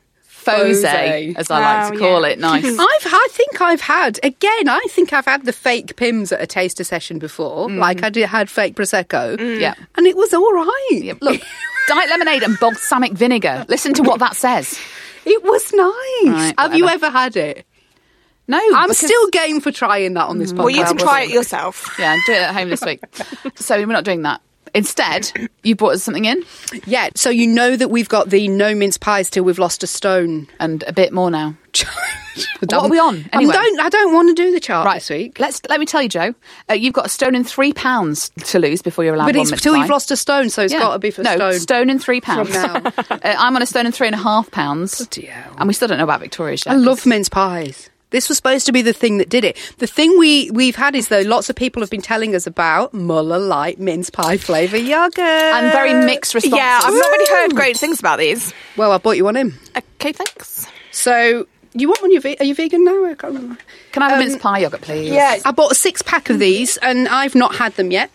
fose, 0.46 1.36
as 1.36 1.50
I 1.50 1.60
like 1.60 1.86
Oh, 1.88 1.94
to 1.94 1.98
call 1.98 2.22
yeah. 2.22 2.28
it. 2.28 2.38
Nice. 2.38 2.64
I've, 2.66 2.78
I 2.78 3.28
think 3.30 3.60
I've 3.60 3.80
had 3.80 4.18
again. 4.22 4.68
I 4.68 4.84
think 4.90 5.12
I've 5.12 5.24
had 5.26 5.44
the 5.44 5.52
fake 5.52 5.96
Pimm's 5.96 6.32
at 6.32 6.40
a 6.40 6.46
taster 6.46 6.84
session 6.84 7.18
before. 7.18 7.68
Mm. 7.68 7.78
Like 7.78 8.02
I 8.02 8.10
did 8.10 8.26
had 8.28 8.48
fake 8.48 8.74
prosecco. 8.76 9.36
Mm. 9.36 9.60
Yeah. 9.60 9.74
and 9.96 10.06
it 10.06 10.16
was 10.16 10.32
all 10.32 10.52
right. 10.52 11.12
Look, 11.20 11.40
diet 11.88 12.08
lemonade 12.10 12.42
and 12.42 12.58
balsamic 12.58 13.12
vinegar. 13.12 13.64
Listen 13.68 13.92
to 13.94 14.02
what 14.02 14.20
that 14.20 14.36
says. 14.36 14.78
it 15.24 15.42
was 15.42 15.72
nice. 15.72 16.34
Right, 16.34 16.54
have 16.58 16.74
you 16.76 16.88
ever 16.88 17.10
had 17.10 17.36
it? 17.36 17.66
No, 18.48 18.58
I'm 18.58 18.84
because- 18.88 18.98
still 18.98 19.26
game 19.30 19.60
for 19.60 19.72
trying 19.72 20.14
that 20.14 20.26
on 20.28 20.38
this 20.38 20.52
podcast. 20.52 20.56
well, 20.58 20.70
you 20.70 20.84
can 20.84 20.96
try 20.98 21.22
it 21.22 21.30
yourself. 21.30 21.96
Yeah, 21.98 22.16
do 22.26 22.32
it 22.32 22.42
at 22.42 22.54
home 22.54 22.70
this 22.70 22.80
week. 22.84 23.00
so 23.56 23.76
we're 23.76 23.86
not 23.86 24.04
doing 24.04 24.22
that. 24.22 24.40
Instead, 24.76 25.32
you 25.62 25.74
brought 25.74 25.94
us 25.94 26.02
something 26.04 26.24
in 26.26 26.42
Yeah, 26.86 27.08
so 27.14 27.30
you 27.30 27.46
know 27.46 27.76
that 27.76 27.88
we've 27.88 28.08
got 28.08 28.30
the 28.30 28.46
no 28.48 28.74
mince 28.74 28.98
pies 28.98 29.30
till 29.30 29.42
we've 29.44 29.58
lost 29.58 29.82
a 29.82 29.86
stone. 29.86 30.46
and 30.60 30.84
a 30.86 30.92
bit 30.92 31.12
more 31.12 31.30
now. 31.30 31.56
what 32.60 32.72
are 32.72 32.88
we 32.88 32.98
on, 32.98 33.24
I 33.32 33.36
anyway? 33.38 33.52
don't. 33.54 33.80
I 33.80 33.88
don't 33.88 34.12
want 34.14 34.28
to 34.34 34.42
do 34.42 34.50
the 34.52 34.60
chart 34.60 34.86
Right, 34.86 34.96
this 34.96 35.10
week. 35.10 35.38
Let's 35.38 35.60
let 35.68 35.78
me 35.80 35.84
tell 35.86 36.02
you, 36.02 36.08
Joe. 36.08 36.34
Uh, 36.70 36.74
you've 36.74 36.94
got 36.94 37.06
a 37.06 37.08
stone 37.08 37.34
and 37.34 37.46
three 37.46 37.72
pounds 37.72 38.30
to 38.44 38.58
lose 38.58 38.80
before 38.82 39.04
you're 39.04 39.14
allowed 39.14 39.26
But 39.26 39.36
one 39.36 39.42
it's 39.42 39.50
mince 39.50 39.62
till 39.62 39.74
pie. 39.74 39.80
you've 39.80 39.90
lost 39.90 40.10
a 40.10 40.16
stone, 40.16 40.48
so 40.50 40.62
it's 40.62 40.72
Yeah. 40.72 40.80
got 40.80 40.92
to 40.94 40.98
be 40.98 41.10
for 41.10 41.22
no 41.22 41.34
stone. 41.36 41.60
stone 41.60 41.90
and 41.90 42.02
three 42.02 42.20
pounds. 42.20 42.50
Now. 42.50 42.76
uh, 43.10 43.18
I'm 43.22 43.56
on 43.56 43.62
a 43.62 43.66
stone 43.66 43.86
and 43.86 43.94
three 43.94 44.06
and 44.08 44.14
a 44.14 44.18
half 44.18 44.50
pounds, 44.50 44.98
Bloody 44.98 45.26
hell. 45.26 45.54
and 45.58 45.68
we 45.68 45.74
still 45.74 45.88
don't 45.88 45.98
know 45.98 46.04
about 46.04 46.20
Victoria's 46.20 46.64
yet. 46.66 46.72
I 46.72 46.76
love 46.76 47.04
mince 47.06 47.28
pies. 47.28 47.90
This 48.16 48.30
was 48.30 48.38
supposed 48.38 48.64
to 48.64 48.72
be 48.72 48.80
the 48.80 48.94
thing 48.94 49.18
that 49.18 49.28
did 49.28 49.44
it. 49.44 49.58
The 49.76 49.86
thing 49.86 50.18
we 50.18 50.50
we've 50.50 50.74
had 50.74 50.96
is 50.96 51.08
though 51.08 51.20
lots 51.20 51.50
of 51.50 51.56
people 51.56 51.82
have 51.82 51.90
been 51.90 52.00
telling 52.00 52.34
us 52.34 52.46
about 52.46 52.94
Muller 52.94 53.38
Light 53.38 53.78
mince 53.78 54.08
pie 54.08 54.38
flavour 54.38 54.78
yogurt 54.78 55.18
and 55.18 55.70
very 55.70 55.92
mixed 55.92 56.34
responses. 56.34 56.56
Yeah, 56.58 56.80
I've 56.82 56.94
not 56.94 57.10
really 57.10 57.30
heard 57.42 57.54
great 57.54 57.76
things 57.76 58.00
about 58.00 58.18
these. 58.18 58.54
Well, 58.78 58.90
I 58.92 58.96
bought 58.96 59.18
you 59.18 59.24
one 59.24 59.36
in. 59.36 59.52
Okay, 59.76 60.12
thanks. 60.12 60.66
So 60.92 61.46
you 61.74 61.88
want 61.88 62.00
one? 62.00 62.10
You 62.10 62.22
are 62.40 62.44
you 62.44 62.54
vegan 62.54 62.84
now? 62.84 63.04
I 63.04 63.14
can't 63.14 63.34
remember. 63.34 63.58
Can 63.92 64.02
I 64.02 64.08
have 64.08 64.18
a 64.18 64.22
Um, 64.22 64.28
mince 64.30 64.40
pie 64.42 64.60
yogurt, 64.60 64.80
please? 64.80 65.10
Yeah, 65.12 65.36
I 65.44 65.50
bought 65.50 65.72
a 65.72 65.74
six 65.74 66.00
pack 66.00 66.30
of 66.30 66.38
these, 66.38 66.78
and 66.78 67.08
I've 67.08 67.34
not 67.34 67.54
had 67.56 67.74
them 67.76 67.90
yet. 67.90 68.10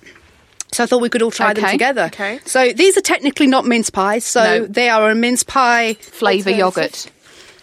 So 0.72 0.84
I 0.84 0.88
thought 0.88 1.02
we 1.02 1.10
could 1.10 1.22
all 1.22 1.30
try 1.32 1.54
them 1.54 1.70
together. 1.70 2.06
okay. 2.06 2.40
So 2.46 2.72
these 2.74 2.98
are 2.98 3.02
technically 3.02 3.46
not 3.46 3.66
mince 3.66 3.92
pies. 3.92 4.26
So 4.26 4.42
No. 4.44 4.66
they 4.66 4.90
are 4.90 5.12
a 5.12 5.16
mince 5.16 5.44
pie 5.44 5.94
flavour 6.00 6.50
yogurt. 6.50 7.12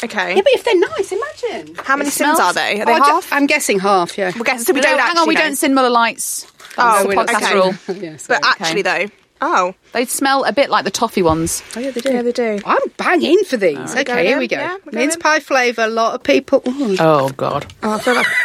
Okay. 0.05 0.37
Yeah, 0.37 0.43
but 0.43 0.53
if 0.53 0.63
they're 0.65 0.79
nice, 0.79 1.11
imagine. 1.13 1.75
How 1.85 1.97
many 1.97 2.09
It 2.09 2.13
sims 2.13 2.37
smells- 2.37 2.41
are 2.41 2.53
they? 2.53 2.81
Are 2.81 2.87
they 2.87 2.93
Oh, 2.93 2.95
I 2.95 2.99
ju- 2.99 3.05
half? 3.05 3.33
I'm 3.33 3.47
guessing 3.47 3.81
half. 3.81 4.17
Yeah. 4.17 4.31
We're 4.37 4.45
guess, 4.45 4.65
so 4.65 4.73
we 4.73 4.81
No, 4.81 4.85
don't 4.85 4.99
hang 4.99 5.09
actually 5.09 5.21
on, 5.23 5.29
we 5.29 5.35
know. 5.35 5.41
don't 5.43 5.57
sin 5.57 5.75
Muller 5.75 5.91
Lights. 5.91 6.47
Oh, 6.47 6.53
oh 6.79 6.93
That's 6.93 7.03
the 7.09 7.15
podcast 7.35 7.47
okay. 7.47 7.55
rule. 7.55 8.03
yeah, 8.03 8.17
so- 8.17 8.29
But 8.29 8.45
actually, 8.45 8.83
though, 8.83 9.07
oh, 9.41 9.75
They 9.93 10.05
smell 10.05 10.45
a 10.45 10.53
bit 10.53 10.71
like 10.71 10.85
the 10.85 10.93
toffee 10.93 11.23
ones. 11.23 11.65
Oh, 11.77 11.81
yeah, 11.81 11.91
they 11.91 12.01
do. 12.01 12.13
Yeah, 12.13 12.23
they 12.23 12.31
do. 12.33 12.61
I'm 12.65 12.79
banging 12.97 13.41
for 13.45 13.57
these. 13.57 13.97
okay, 13.97 14.27
here 14.27 14.39
we 14.39 14.47
go. 14.47 14.57
Yeah, 14.57 14.77
we're 14.85 14.93
Mince 14.93 15.15
in. 15.17 15.21
pie 15.21 15.41
flavour. 15.41 15.83
A 15.83 15.89
lot 15.89 16.15
of 16.15 16.23
people. 16.23 16.63
Ooh. 16.69 16.97
Oh 17.01 17.31
God. 17.31 17.67
oh 17.83 17.95
I 17.95 17.99
feel 17.99 18.15
like. 18.15 18.27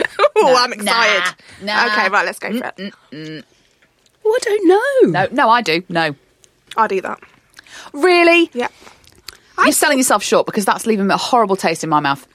oh, 0.36 0.56
I'm 0.58 0.72
excited. 0.72 1.34
nah. 1.62 1.86
Okay, 1.86 2.08
right, 2.08 2.24
let's 2.26 2.38
go 2.38 2.50
for 2.58 2.72
it. 2.76 2.94
Oh, 4.24 4.32
I 4.34 4.38
don't 4.42 4.66
know. 4.66 5.10
No, 5.20 5.28
no, 5.30 5.50
I 5.50 5.62
do. 5.62 5.82
No. 5.88 6.14
I'll 6.76 6.88
do 6.88 7.00
that. 7.02 7.20
Really? 7.92 8.50
Yeah. 8.52 8.68
You're 9.64 9.72
selling 9.72 9.98
yourself 9.98 10.22
short 10.22 10.46
because 10.46 10.64
that's 10.64 10.86
leaving 10.86 11.10
a 11.10 11.16
horrible 11.16 11.56
taste 11.56 11.84
in 11.84 11.90
my 11.90 12.00
mouth. 12.00 12.26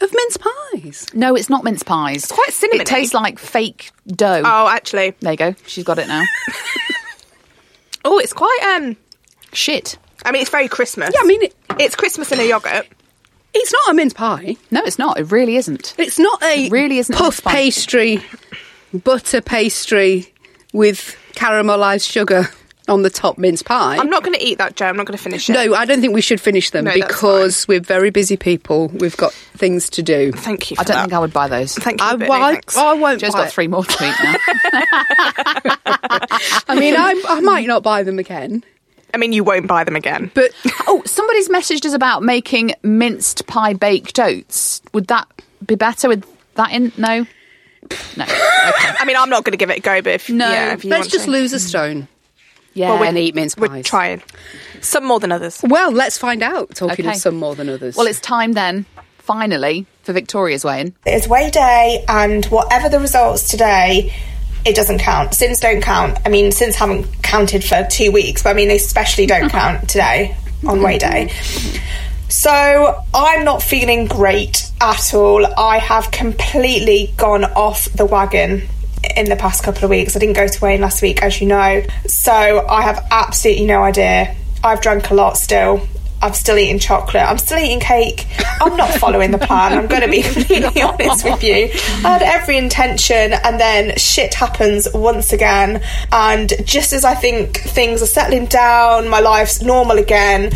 Of 0.00 0.10
mince 0.12 0.36
pies. 0.38 1.06
No, 1.14 1.36
it's 1.36 1.48
not 1.50 1.62
mince 1.64 1.82
pies. 1.82 2.24
It's 2.24 2.32
quite 2.32 2.48
cinnamony. 2.50 2.80
It 2.80 2.86
tastes 2.86 3.14
like 3.14 3.38
fake 3.38 3.92
dough. 4.08 4.42
Oh, 4.44 4.68
actually, 4.68 5.14
There 5.20 5.32
you 5.32 5.36
go. 5.38 5.54
She's 5.66 5.84
got 5.84 5.98
it 5.98 6.08
now. 6.08 6.24
oh, 8.04 8.18
it's 8.18 8.32
quite 8.32 8.58
um. 8.76 8.96
Shit. 9.52 9.98
I 10.24 10.32
mean, 10.32 10.42
it's 10.42 10.50
very 10.50 10.66
Christmas. 10.68 11.10
Yeah, 11.14 11.20
I 11.22 11.26
mean, 11.26 11.42
it, 11.42 11.54
it's 11.78 11.94
Christmas 11.94 12.32
in 12.32 12.40
a 12.40 12.44
yogurt. 12.44 12.86
it's 13.54 13.72
not 13.72 13.90
a 13.90 13.94
mince 13.94 14.12
pie. 14.14 14.56
No, 14.70 14.82
it's 14.82 14.98
not. 14.98 15.18
It 15.20 15.30
really 15.30 15.56
isn't. 15.56 15.94
It's 15.98 16.18
not 16.18 16.42
a 16.42 16.66
It 16.66 16.72
really 16.72 16.98
isn't 16.98 17.14
puff 17.14 17.26
mince 17.26 17.40
pie. 17.42 17.52
pastry, 17.52 18.22
butter 19.04 19.40
pastry 19.42 20.32
with 20.72 21.16
caramelised 21.34 22.10
sugar 22.10 22.48
on 22.92 23.02
the 23.02 23.10
top 23.10 23.38
mince 23.38 23.62
pie. 23.62 23.96
I'm 23.96 24.10
not 24.10 24.22
going 24.22 24.38
to 24.38 24.44
eat 24.44 24.58
that, 24.58 24.76
Joe. 24.76 24.86
I'm 24.86 24.96
not 24.96 25.06
going 25.06 25.16
to 25.16 25.22
finish 25.22 25.48
it. 25.48 25.54
no, 25.54 25.74
I 25.74 25.84
don't 25.84 26.00
think 26.00 26.14
we 26.14 26.20
should 26.20 26.40
finish 26.40 26.70
them 26.70 26.84
No, 26.84 26.92
because 26.92 27.66
we're 27.66 27.80
very 27.80 28.10
busy 28.10 28.36
people. 28.36 28.88
We've 28.88 29.16
got 29.16 29.32
things 29.32 29.90
to 29.90 30.02
do. 30.02 30.32
Thank 30.32 30.70
you. 30.70 30.76
For 30.76 30.82
I 30.82 30.84
don't 30.84 30.96
that. 30.96 31.02
think 31.02 31.12
I 31.14 31.18
would 31.18 31.32
buy 31.32 31.48
those. 31.48 31.74
Thank 31.74 32.00
you. 32.00 32.06
I, 32.06 32.16
but 32.16 32.28
well, 32.28 32.40
no 32.52 32.58
I. 32.76 32.90
I 32.90 32.94
won't 32.94 33.20
Joe's 33.20 33.32
buy 33.32 33.38
got 33.40 33.48
it. 33.48 33.52
three 33.52 33.68
more 33.68 33.84
to 33.84 34.04
eat 34.04 34.14
now. 34.22 34.34
I 36.68 36.76
mean, 36.78 36.94
I, 36.96 37.20
I 37.28 37.40
might 37.40 37.66
not 37.66 37.82
buy 37.82 38.02
them 38.02 38.18
again, 38.18 38.64
I 39.14 39.18
mean, 39.18 39.32
you 39.32 39.44
won't 39.44 39.66
buy 39.66 39.84
them 39.84 39.96
again. 39.96 40.30
but 40.34 40.52
oh, 40.86 41.02
somebody's 41.04 41.48
messaged 41.48 41.84
us 41.84 41.92
about 41.92 42.22
making 42.22 42.74
minced 42.82 43.46
pie 43.46 43.74
baked 43.74 44.18
oats. 44.18 44.80
Would 44.94 45.08
that 45.08 45.28
be 45.66 45.74
better 45.74 46.08
with 46.08 46.24
that 46.54 46.72
in? 46.72 46.92
No. 46.96 47.26
No. 48.16 48.24
Okay. 48.24 48.26
I 48.28 49.04
mean, 49.06 49.16
I'm 49.16 49.28
not 49.28 49.44
going 49.44 49.52
to 49.52 49.58
give 49.58 49.68
it 49.70 49.78
a 49.78 49.80
go, 49.80 50.00
but 50.00 50.12
if, 50.14 50.30
No, 50.30 50.48
yeah, 50.50 50.72
if 50.72 50.84
you 50.84 50.90
let's 50.90 51.02
want 51.02 51.12
just 51.12 51.24
to. 51.26 51.30
lose 51.30 51.52
a 51.52 51.60
stone 51.60 52.08
Yeah. 52.74 53.02
and 53.02 53.18
eat 53.18 53.34
mince 53.34 53.54
pies. 53.54 53.70
We're 53.70 53.82
trying. 53.82 54.22
Some 54.80 55.04
more 55.04 55.20
than 55.20 55.30
others. 55.32 55.60
Well, 55.62 55.90
let's 55.92 56.18
find 56.18 56.42
out. 56.42 56.74
Talking 56.74 57.06
Okay. 57.06 57.14
of 57.16 57.20
some 57.20 57.36
more 57.36 57.54
than 57.54 57.68
others. 57.68 57.96
Well, 57.96 58.06
it's 58.06 58.20
time 58.20 58.52
then, 58.52 58.84
finally, 59.18 59.86
for 60.02 60.12
Victoria's 60.12 60.64
weigh 60.64 60.80
in. 60.80 60.94
It's 61.06 61.26
weigh 61.28 61.50
day, 61.50 62.04
and 62.08 62.44
whatever 62.46 62.88
the 62.88 62.98
results 62.98 63.48
today, 63.48 64.12
it 64.64 64.74
doesn't 64.74 64.98
count. 64.98 65.34
Sins 65.34 65.60
don't 65.60 65.82
count. 65.82 66.18
I 66.24 66.28
mean, 66.28 66.50
sins 66.52 66.74
haven't 66.76 67.06
counted 67.22 67.62
for 67.64 67.86
two 67.90 68.10
weeks, 68.12 68.42
but 68.42 68.50
I 68.50 68.52
mean, 68.54 68.68
they 68.68 68.76
especially 68.76 69.26
don't 69.26 69.48
count 69.60 69.88
today 69.88 70.36
on 70.66 70.82
weigh 70.82 70.98
day. 70.98 71.30
So 72.28 73.02
I'm 73.12 73.44
not 73.44 73.62
feeling 73.62 74.06
great 74.06 74.70
at 74.80 75.12
all. 75.14 75.44
I 75.58 75.78
have 75.78 76.10
completely 76.10 77.12
gone 77.16 77.44
off 77.44 77.84
the 77.92 78.06
wagon 78.06 78.62
in 79.16 79.28
the 79.28 79.36
past 79.36 79.62
couple 79.62 79.84
of 79.84 79.90
weeks. 79.90 80.16
I 80.16 80.18
didn't 80.18 80.36
go 80.36 80.46
to 80.46 80.66
in 80.66 80.80
last 80.80 81.02
week, 81.02 81.22
as 81.22 81.40
you 81.40 81.46
know. 81.46 81.82
So 82.06 82.32
I 82.32 82.82
have 82.82 83.06
absolutely 83.10 83.66
no 83.66 83.82
idea. 83.82 84.34
I've 84.64 84.80
drunk 84.80 85.10
a 85.10 85.14
lot 85.14 85.36
still. 85.36 85.86
I'm 86.22 86.34
still 86.34 86.56
eating 86.56 86.78
chocolate. 86.78 87.24
I'm 87.24 87.38
still 87.38 87.58
eating 87.58 87.80
cake. 87.80 88.26
I'm 88.60 88.76
not 88.76 88.90
following 88.94 89.32
the 89.32 89.38
plan. 89.38 89.76
I'm 89.76 89.88
going 89.88 90.02
to 90.02 90.08
be 90.08 90.22
completely 90.34 90.80
honest 90.80 91.24
with 91.24 91.42
you. 91.42 91.68
I 92.04 92.12
had 92.12 92.22
every 92.22 92.56
intention, 92.56 93.32
and 93.32 93.58
then 93.58 93.96
shit 93.96 94.32
happens 94.32 94.86
once 94.94 95.32
again. 95.32 95.82
And 96.12 96.52
just 96.64 96.92
as 96.92 97.04
I 97.04 97.16
think 97.16 97.58
things 97.58 98.02
are 98.02 98.06
settling 98.06 98.46
down, 98.46 99.08
my 99.08 99.18
life's 99.18 99.62
normal 99.62 99.98
again, 99.98 100.52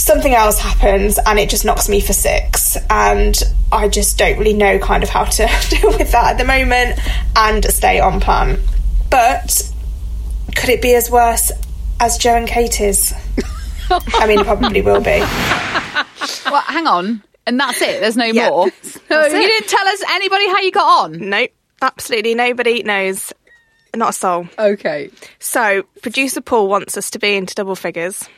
something 0.00 0.34
else 0.34 0.58
happens 0.58 1.18
and 1.26 1.38
it 1.38 1.50
just 1.50 1.64
knocks 1.64 1.88
me 1.88 2.00
for 2.00 2.12
six. 2.12 2.76
And 2.88 3.36
I 3.70 3.88
just 3.88 4.18
don't 4.18 4.38
really 4.38 4.54
know 4.54 4.78
kind 4.78 5.02
of 5.02 5.08
how 5.08 5.24
to 5.24 5.48
deal 5.68 5.90
with 5.98 6.12
that 6.12 6.32
at 6.32 6.38
the 6.38 6.44
moment 6.44 6.98
and 7.36 7.64
stay 7.66 8.00
on 8.00 8.20
plan. 8.20 8.58
But 9.10 9.70
could 10.56 10.70
it 10.70 10.82
be 10.82 10.94
as 10.94 11.10
worse 11.10 11.52
as 12.00 12.16
Joe 12.18 12.34
and 12.36 12.48
Katie's? 12.48 13.12
I 13.90 14.26
mean, 14.26 14.40
it 14.40 14.46
probably 14.46 14.82
will 14.82 15.00
be. 15.00 15.18
Well, 16.50 16.62
hang 16.62 16.86
on. 16.86 17.22
And 17.46 17.58
that's 17.58 17.80
it. 17.82 18.00
There's 18.00 18.16
no 18.16 18.26
Yeah. 18.26 18.50
more. 18.50 18.66
That's 19.08 19.32
you 19.34 19.40
didn't 19.40 19.68
tell 19.68 19.86
us 19.88 20.02
anybody 20.10 20.46
how 20.48 20.60
you 20.60 20.70
got 20.70 21.04
on. 21.04 21.30
Nope, 21.30 21.50
absolutely 21.82 22.34
nobody 22.34 22.82
knows. 22.84 23.32
Not 23.96 24.10
a 24.10 24.12
soul. 24.12 24.48
Okay. 24.56 25.10
So, 25.40 25.82
producer 26.02 26.40
Paul 26.40 26.68
wants 26.68 26.96
us 26.96 27.10
to 27.10 27.18
be 27.18 27.34
into 27.34 27.54
double 27.56 27.74
figures. 27.74 28.28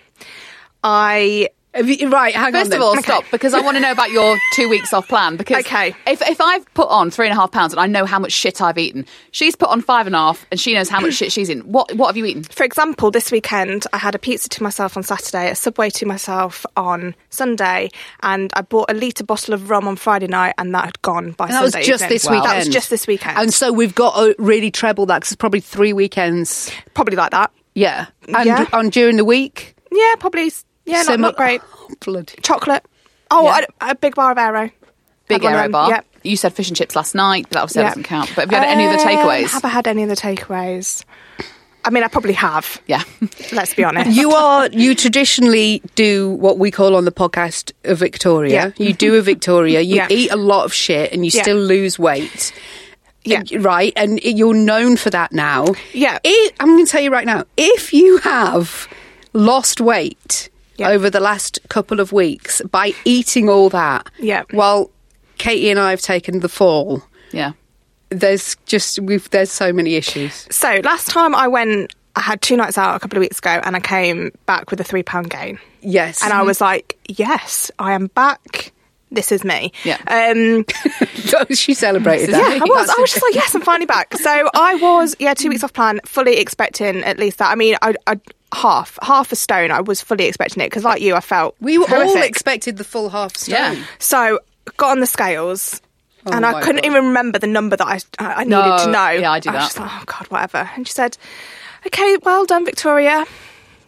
I 0.83 1.49
you, 1.83 2.11
right, 2.11 2.35
hang 2.35 2.55
on. 2.55 2.61
First 2.65 2.75
of 2.75 2.83
all, 2.83 2.91
Okay. 2.93 3.01
stop 3.01 3.25
because 3.31 3.55
I 3.55 3.61
want 3.63 3.79
to 3.79 3.81
know 3.81 3.93
about 3.93 4.11
your 4.11 4.37
two 4.53 4.69
weeks 4.69 4.93
off 4.93 5.09
plan. 5.09 5.37
Because 5.39 5.65
Okay. 5.65 5.95
if 6.07 6.21
if 6.21 6.39
I've 6.39 6.67
put 6.75 6.87
on 6.91 7.11
three 7.11 7.27
and 7.27 7.33
a 7.33 7.35
half 7.41 7.51
pounds 7.51 7.73
and 7.73 7.81
I 7.81 7.87
know 7.87 8.05
how 8.05 8.19
much 8.19 8.33
shit 8.33 8.61
I've 8.61 8.77
eaten, 8.77 9.07
she's 9.31 9.57
put 9.57 9.71
on 9.71 9.81
five 9.81 10.07
and 10.07 10.15
a 10.15 10.19
half 10.19 10.45
and 10.51 10.61
she 10.61 10.75
knows 10.75 10.91
how 10.91 11.01
much 11.01 11.15
shit 11.15 11.33
she's 11.33 11.49
eaten. 11.51 11.63
What 11.63 11.95
what 11.95 12.09
have 12.09 12.19
you 12.19 12.27
eaten? 12.27 12.43
For 12.43 12.63
example, 12.65 13.11
this 13.11 13.33
weekend 13.33 13.87
I 13.95 13.97
had 13.97 14.15
a 14.15 14.19
pizza 14.19 14.51
to 14.51 14.63
myself 14.63 14.99
on 14.99 15.03
Saturday, 15.03 15.49
a 15.49 15.55
Subway 15.55 15.89
to 15.89 16.05
myself 16.05 16.67
on 16.77 17.15
Sunday, 17.31 17.89
and 18.23 18.53
I 18.55 18.61
bought 18.61 18.91
a 18.91 18.95
litre 18.95 19.25
bottle 19.25 19.55
of 19.55 19.71
rum 19.71 19.89
on 19.89 19.97
Friday 19.97 20.27
night, 20.27 20.55
and 20.59 20.75
that 20.75 20.85
had 20.85 21.01
gone 21.01 21.31
by 21.33 21.47
And 21.47 21.55
that 21.55 21.63
was 21.63 21.73
just 21.73 21.89
evening. 21.89 22.09
this 22.11 22.25
weekend. 22.29 22.45
That 22.51 22.57
was 22.59 22.69
just 22.69 22.91
this 22.91 23.07
weekend. 23.07 23.39
And 23.39 23.55
so 23.55 23.73
we've 23.73 23.95
got 23.95 24.15
to 24.17 24.35
really 24.39 24.71
treble 24.71 25.07
that 25.07 25.21
because 25.21 25.33
it's 25.33 25.37
probably 25.41 25.61
three 25.61 25.95
weekends. 25.95 26.71
probably 26.93 27.17
like 27.17 27.31
that. 27.31 27.51
Yeah. 27.75 28.09
And 28.29 28.45
Yeah. 28.45 28.67
on 28.75 28.91
during 28.91 29.17
the 29.17 29.25
week. 29.25 29.75
Yeah, 29.91 30.17
probably. 30.19 30.53
Yeah, 30.85 30.97
not, 30.99 31.07
similar- 31.07 31.19
not 31.29 31.37
great. 31.37 31.61
Oh, 31.79 31.89
bloody. 32.05 32.35
Chocolate. 32.43 32.85
Oh, 33.31 33.45
Yeah. 33.45 33.67
a, 33.81 33.91
a 33.91 33.95
big 33.95 34.15
bar 34.15 34.33
of 34.33 34.39
Aero. 34.39 34.71
Big 35.29 35.43
Had 35.43 35.45
one 35.45 35.53
of 35.53 35.57
aero 35.59 35.63
them, 35.65 35.73
bar. 35.73 35.91
Yeah. 35.91 36.01
You 36.23 36.37
said 36.37 36.53
fish 36.55 36.69
and 36.69 36.77
chips 36.77 36.95
last 36.97 37.15
night, 37.15 37.45
but 37.49 37.55
that 37.55 37.63
obviously 37.63 37.83
Yeah. 37.83 37.89
doesn't 37.89 38.03
count. 38.05 38.31
But 38.35 38.43
have 38.43 38.53
you 38.53 38.57
had 38.59 38.69
any 38.69 38.87
other 38.87 38.99
Um, 39.03 39.07
takeaways? 39.09 39.51
Have 39.51 39.65
I 39.65 39.69
had 39.69 39.87
any 39.89 40.03
of 40.05 40.09
the 40.09 40.17
takeaways? 40.17 41.05
I 41.85 41.91
mean, 41.91 42.05
I 42.05 42.09
probably 42.09 42.35
have. 42.35 42.81
yeah. 42.87 43.03
Let's 43.53 43.75
be 43.75 43.83
honest. 43.85 44.11
You 44.17 44.31
are 44.33 44.69
you 44.69 44.95
traditionally 44.95 45.83
do 45.97 46.31
what 46.31 46.59
we 46.59 46.71
call 46.71 46.95
on 46.97 47.05
the 47.05 47.13
podcast 47.13 47.73
a 47.85 47.95
Victoria. 47.97 48.73
Yeah. 48.77 48.87
You 48.87 48.93
do 48.95 49.17
a 49.17 49.23
Victoria. 49.23 49.81
You 49.81 49.97
Yeah. 49.97 50.07
eat 50.09 50.31
a 50.31 50.37
lot 50.37 50.65
of 50.65 50.73
shit 50.73 51.13
and 51.13 51.25
you 51.27 51.31
Yeah. 51.35 51.43
still 51.43 51.59
lose 51.59 51.99
weight. 51.99 52.53
Yeah. 53.25 53.41
And- 53.51 53.65
right, 53.65 53.93
and 53.97 54.19
it- 54.21 54.37
you're 54.37 54.55
known 54.55 54.97
for 54.97 55.11
that 55.11 55.33
now. 55.33 55.67
Yeah. 55.93 56.19
I- 56.25 56.51
I'm 56.61 56.69
going 56.69 56.87
to 56.87 56.91
tell 56.91 57.03
you 57.03 57.11
right 57.11 57.27
now. 57.27 57.45
If 57.57 57.93
you 57.93 58.19
have 58.19 58.87
lost 59.33 59.81
weight 59.81 60.51
Yeah. 60.77 60.89
over 60.91 61.11
the 61.11 61.21
last 61.21 61.59
couple 61.69 62.01
of 62.01 62.13
weeks 62.13 62.61
by 62.71 62.93
eating 63.05 63.49
all 63.49 63.69
that, 63.71 64.09
Yeah. 64.19 64.43
while 64.53 64.91
Katie 65.39 65.71
and 65.71 65.79
I 65.79 65.91
have 65.91 66.01
taken 66.01 66.41
the 66.41 66.49
fall, 66.49 67.03
Yeah. 67.31 67.53
there's 68.11 68.57
just 68.67 68.99
we've 69.01 69.29
there's 69.31 69.51
so 69.53 69.73
many 69.73 69.95
issues. 69.97 70.47
So 70.51 70.81
last 70.85 71.09
time 71.11 71.35
I 71.35 71.47
went, 71.49 71.95
I 72.17 72.21
had 72.23 72.41
two 72.43 72.57
nights 72.57 72.77
out 72.79 72.95
a 72.97 72.99
couple 73.01 73.17
of 73.19 73.21
weeks 73.21 73.39
ago, 73.39 73.61
and 73.65 73.75
I 73.77 73.81
came 73.81 74.33
back 74.47 74.71
with 74.71 74.81
a 74.81 74.85
three 74.85 75.03
pound 75.03 75.31
gain, 75.31 75.59
Yes, 75.81 76.23
and 76.23 76.33
I 76.33 76.43
was 76.43 76.61
like, 76.61 76.97
"Yes, 77.09 77.71
I 77.79 77.93
am 77.93 78.07
back. 78.09 78.72
This 79.15 79.31
is 79.33 79.45
me." 79.45 79.73
Yeah. 79.85 79.99
Um, 80.09 80.65
she 81.55 81.75
celebrated 81.75 82.31
that. 82.35 82.57
yeah, 82.57 82.63
I 82.63 82.67
was. 82.67 82.89
I 82.91 83.01
was 83.01 83.11
just 83.13 83.23
like, 83.23 83.35
"Yes, 83.35 83.55
I'm 83.55 83.63
finally 83.63 83.87
back." 83.87 84.15
So 84.17 84.49
I 84.55 84.75
was, 84.77 85.15
yeah, 85.19 85.35
two 85.35 85.49
weeks 85.49 85.63
off 85.65 85.73
plan, 85.73 86.01
fully 86.05 86.39
expecting 86.39 87.03
at 87.05 87.19
least 87.19 87.39
that. 87.39 87.51
I 87.51 87.55
mean, 87.55 87.77
I, 87.83 87.95
I 88.07 88.19
half 88.55 88.99
half 89.03 89.33
a 89.33 89.37
stone. 89.37 89.71
I 89.71 89.81
was 89.81 90.01
fully 90.03 90.25
expecting 90.27 90.63
it 90.63 90.67
because, 90.67 90.85
like 90.85 91.01
you, 91.03 91.15
I 91.15 91.21
felt 91.21 91.55
We 91.61 91.79
were 91.79 91.87
all 91.95 92.23
expected 92.23 92.77
the 92.77 92.85
full 92.85 93.09
half 93.11 93.37
stone. 93.37 93.77
Yeah. 93.77 93.85
So 93.99 94.41
got 94.77 94.91
on 94.93 95.01
the 95.01 95.07
scales. 95.07 95.81
and 96.27 96.45
Oh 96.45 96.53
my 96.53 96.59
I 96.59 96.63
couldn't 96.63 96.83
God. 96.83 96.87
even 96.91 97.05
remember 97.07 97.39
the 97.39 97.47
number 97.49 97.77
that 97.77 97.87
I, 97.87 97.99
I 98.19 98.33
I 98.35 98.45
needed 98.45 98.51
No, 98.51 98.79
to 98.85 98.91
know. 98.91 99.11
yeah, 99.11 99.33
I 99.33 99.41
do 99.41 99.51
that. 99.51 99.59
just 99.61 99.79
like, 99.79 99.91
oh 99.91 100.05
God, 100.07 100.27
whatever. 100.29 100.71
And 100.77 100.87
she 100.87 100.93
said, 100.93 101.17
"Okay, 101.87 102.17
well 102.23 102.45
done, 102.45 102.65
Victoria. 102.65 103.25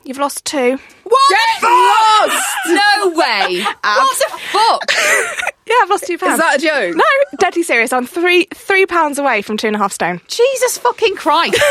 You've 0.05 0.19
lost 0.19 0.45
two. 0.45 0.79
What? 1.05 1.63
Lost? 1.63 2.47
No 2.69 3.09
way. 3.11 3.63
what 3.83 4.19
the 4.19 4.39
fuck? 4.51 4.93
Yeah, 5.67 5.77
I've 5.81 5.89
lost 5.89 6.05
two 6.07 6.19
pounds. 6.19 6.35
Is 6.35 6.41
that 6.41 6.57
a 6.57 6.59
joke? 6.59 6.95
No, 6.95 7.39
deadly 7.39 7.63
serious. 7.63 7.91
I'm 7.91 8.05
three 8.07 8.47
three 8.53 8.85
pounds 8.85 9.19
away 9.19 9.41
from 9.41 9.57
two 9.57 9.67
and 9.67 9.75
a 9.75 9.79
half 9.79 9.93
stone. 9.95 10.21
Jesus 10.29 10.77
fucking 10.77 11.17
Christ. 11.17 11.59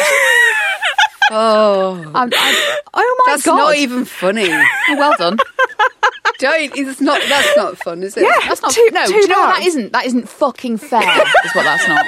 Oh, 1.32 1.93
I'm, 2.13 2.15
I'm, 2.15 2.32
oh 2.93 3.15
my 3.26 3.26
god. 3.26 3.34
that's 3.34 3.46
god. 3.46 3.58
not 3.58 3.76
even 3.78 4.04
funny. 4.06 4.50
Oh, 4.52 4.96
well 4.98 5.15
done. 5.17 5.38
Don't. 6.39 6.76
It's 6.76 7.00
not. 7.00 7.22
That's 7.30 7.56
not 7.56 7.78
fun, 7.78 8.04
is 8.04 8.17
it? 8.17 8.24
Yeah. 8.24 8.36
That's 8.48 8.62
not 8.62 8.72
Two- 8.72 8.89
no. 8.91 9.06
two 9.06 9.13
do 9.13 9.19
you 9.19 9.28
know 9.30 9.39
what 9.39 9.48
that 9.48 9.54
pounds. 9.62 9.67
isn't? 9.67 9.93
That 9.93 10.06
isn't 10.06 10.28
fucking 10.28 10.78
fair. 10.78 11.00
is 11.02 11.56
what 11.56 11.63
that's 11.63 11.88
not. 11.88 12.06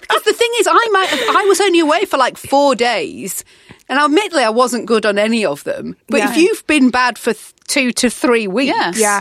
Because 0.00 0.22
the 0.22 0.32
thing 0.32 0.50
is, 0.58 0.66
I 0.68 0.88
might. 0.90 1.08
Have, 1.08 1.36
I 1.36 1.44
was 1.46 1.60
only 1.60 1.78
away 1.78 2.06
for 2.06 2.16
like 2.16 2.36
four 2.36 2.74
days, 2.74 3.44
and 3.88 3.98
admittedly, 3.98 4.42
I 4.42 4.50
wasn't 4.50 4.86
good 4.86 5.06
on 5.06 5.18
any 5.18 5.44
of 5.44 5.64
them. 5.64 5.96
But 6.08 6.18
Yeah. 6.18 6.30
if 6.30 6.36
you've 6.36 6.66
been 6.66 6.90
bad 6.90 7.18
for 7.18 7.32
th- 7.32 7.52
two 7.68 7.92
to 7.92 8.10
three 8.10 8.46
weeks, 8.46 8.74
Yeah. 8.76 8.92
Yeah, 8.94 9.20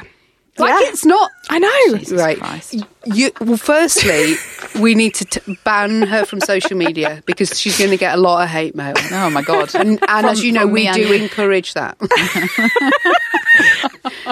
like 0.58 0.80
Yeah. 0.82 0.89
it's 0.89 1.06
not. 1.06 1.30
I 1.49 1.60
know. 1.60 1.97
Jesus 1.97 2.19
right. 2.19 2.38
Christ. 2.39 2.75
You, 3.06 3.32
well, 3.41 3.58
firstly, 3.58 4.36
we 4.80 4.95
need 4.95 5.13
to 5.15 5.25
t- 5.25 5.58
ban 5.63 6.01
her 6.04 6.25
from 6.25 6.39
social 6.41 6.75
media 6.78 7.21
because 7.25 7.60
she's 7.60 7.78
going 7.78 7.91
to 7.91 7.97
get 7.97 8.15
a 8.17 8.21
lot 8.21 8.43
of 8.43 8.49
hate 8.49 8.73
mail. 8.75 8.93
Oh 9.12 9.30
my 9.30 9.41
god. 9.43 9.75
And, 9.75 9.89
and 9.91 9.99
From- 9.99 10.25
as 10.25 10.43
you 10.43 10.51
know, 10.51 10.65
we 10.65 10.82
me 10.82 10.88
and 10.88 10.95
do 10.97 11.12
encourage 11.13 11.73
that. 11.75 11.97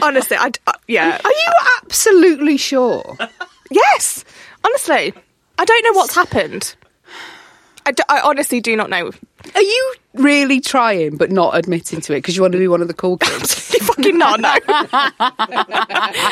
Honestly, 0.02 0.38
I, 0.38 0.52
uh, 0.68 0.74
yeah. 0.88 1.20
Are 1.24 1.32
you 1.32 1.52
absolutely 1.84 2.58
sure? 2.58 3.18
Yes, 3.72 4.24
honestly, 4.64 5.14
I 5.58 5.66
don't 5.66 5.84
know 5.86 5.94
what's 5.94 6.14
happened. 6.16 6.76
I, 7.86 7.92
d- 7.92 8.04
I 8.10 8.22
honestly 8.22 8.60
do 8.62 8.76
not 8.76 8.90
know. 8.90 9.12
Are 9.56 9.62
you 9.62 9.94
really 10.14 10.62
trying 10.62 11.18
but 11.18 11.32
not 11.32 11.56
admitting 11.58 12.00
to 12.02 12.14
it 12.14 12.18
because 12.18 12.36
you 12.36 12.42
want 12.42 12.54
to 12.54 12.60
be 12.60 12.68
one 12.68 12.82
of 12.82 12.88
the 12.88 12.94
cool 12.94 13.18
kids? 13.18 13.56
Fucking 13.84 14.18
not. 14.18 14.40
No. 14.40 14.56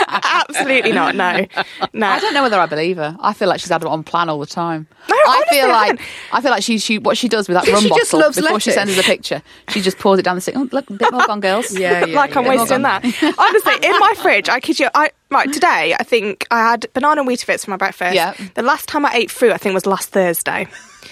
Absolutely 0.07 0.91
not. 0.93 1.15
No. 1.15 1.45
No. 1.93 2.07
I 2.07 2.19
don't 2.19 2.33
know 2.33 2.43
whether 2.43 2.59
I 2.59 2.65
believe 2.65 2.97
her. 2.97 3.15
I 3.19 3.33
feel 3.33 3.47
like 3.49 3.59
she's 3.59 3.69
had 3.69 3.81
it 3.81 3.87
on 3.87 4.03
plan 4.03 4.29
all 4.29 4.39
the 4.39 4.45
time. 4.45 4.87
No, 5.09 5.15
I 5.15 5.35
honestly, 5.35 5.57
feel 5.57 5.65
I 5.67 5.71
like 5.71 5.87
haven't. 5.87 6.05
I 6.31 6.41
feel 6.41 6.51
like 6.51 6.63
she, 6.63 6.77
she 6.79 6.97
what 6.99 7.17
she 7.17 7.27
does 7.27 7.47
with 7.47 7.55
that 7.55 7.65
She 7.65 7.73
rum 7.73 7.83
just 7.83 8.11
bottle 8.11 8.19
loves 8.19 8.37
before 8.37 8.59
she 8.59 8.69
lettuce. 8.71 8.73
sends 8.75 8.97
us 8.97 9.05
a 9.05 9.07
picture. 9.07 9.41
She 9.69 9.81
just 9.81 9.97
pours 9.99 10.19
it 10.19 10.23
down 10.23 10.35
the 10.35 10.41
sink. 10.41 10.57
Oh, 10.57 10.67
look, 10.71 10.89
a 10.89 10.93
bit 10.93 11.11
more 11.11 11.25
gone, 11.27 11.39
girls. 11.41 11.71
Yeah, 11.81 12.05
yeah. 12.05 12.15
like 12.15 12.35
I'm 12.35 12.45
yeah. 12.45 12.49
wasting 12.57 12.81
that. 12.83 13.03
Honestly, 13.37 13.89
in 13.89 13.99
my 13.99 14.13
fridge, 14.21 14.49
I 14.49 14.59
kid 14.59 14.79
you, 14.79 14.89
I 14.93 15.11
right 15.29 15.51
today. 15.51 15.95
I 15.99 16.03
think 16.03 16.45
I 16.51 16.59
had 16.59 16.85
banana 16.93 17.21
and 17.21 17.29
Weetabix 17.29 17.65
for 17.65 17.71
my 17.71 17.77
breakfast. 17.77 18.13
Yeah. 18.13 18.35
The 18.55 18.61
last 18.61 18.87
time 18.87 19.05
I 19.05 19.13
ate 19.15 19.31
fruit, 19.31 19.51
I 19.51 19.57
think 19.57 19.73
was 19.73 19.85
last 19.85 20.09
Thursday. 20.09 20.67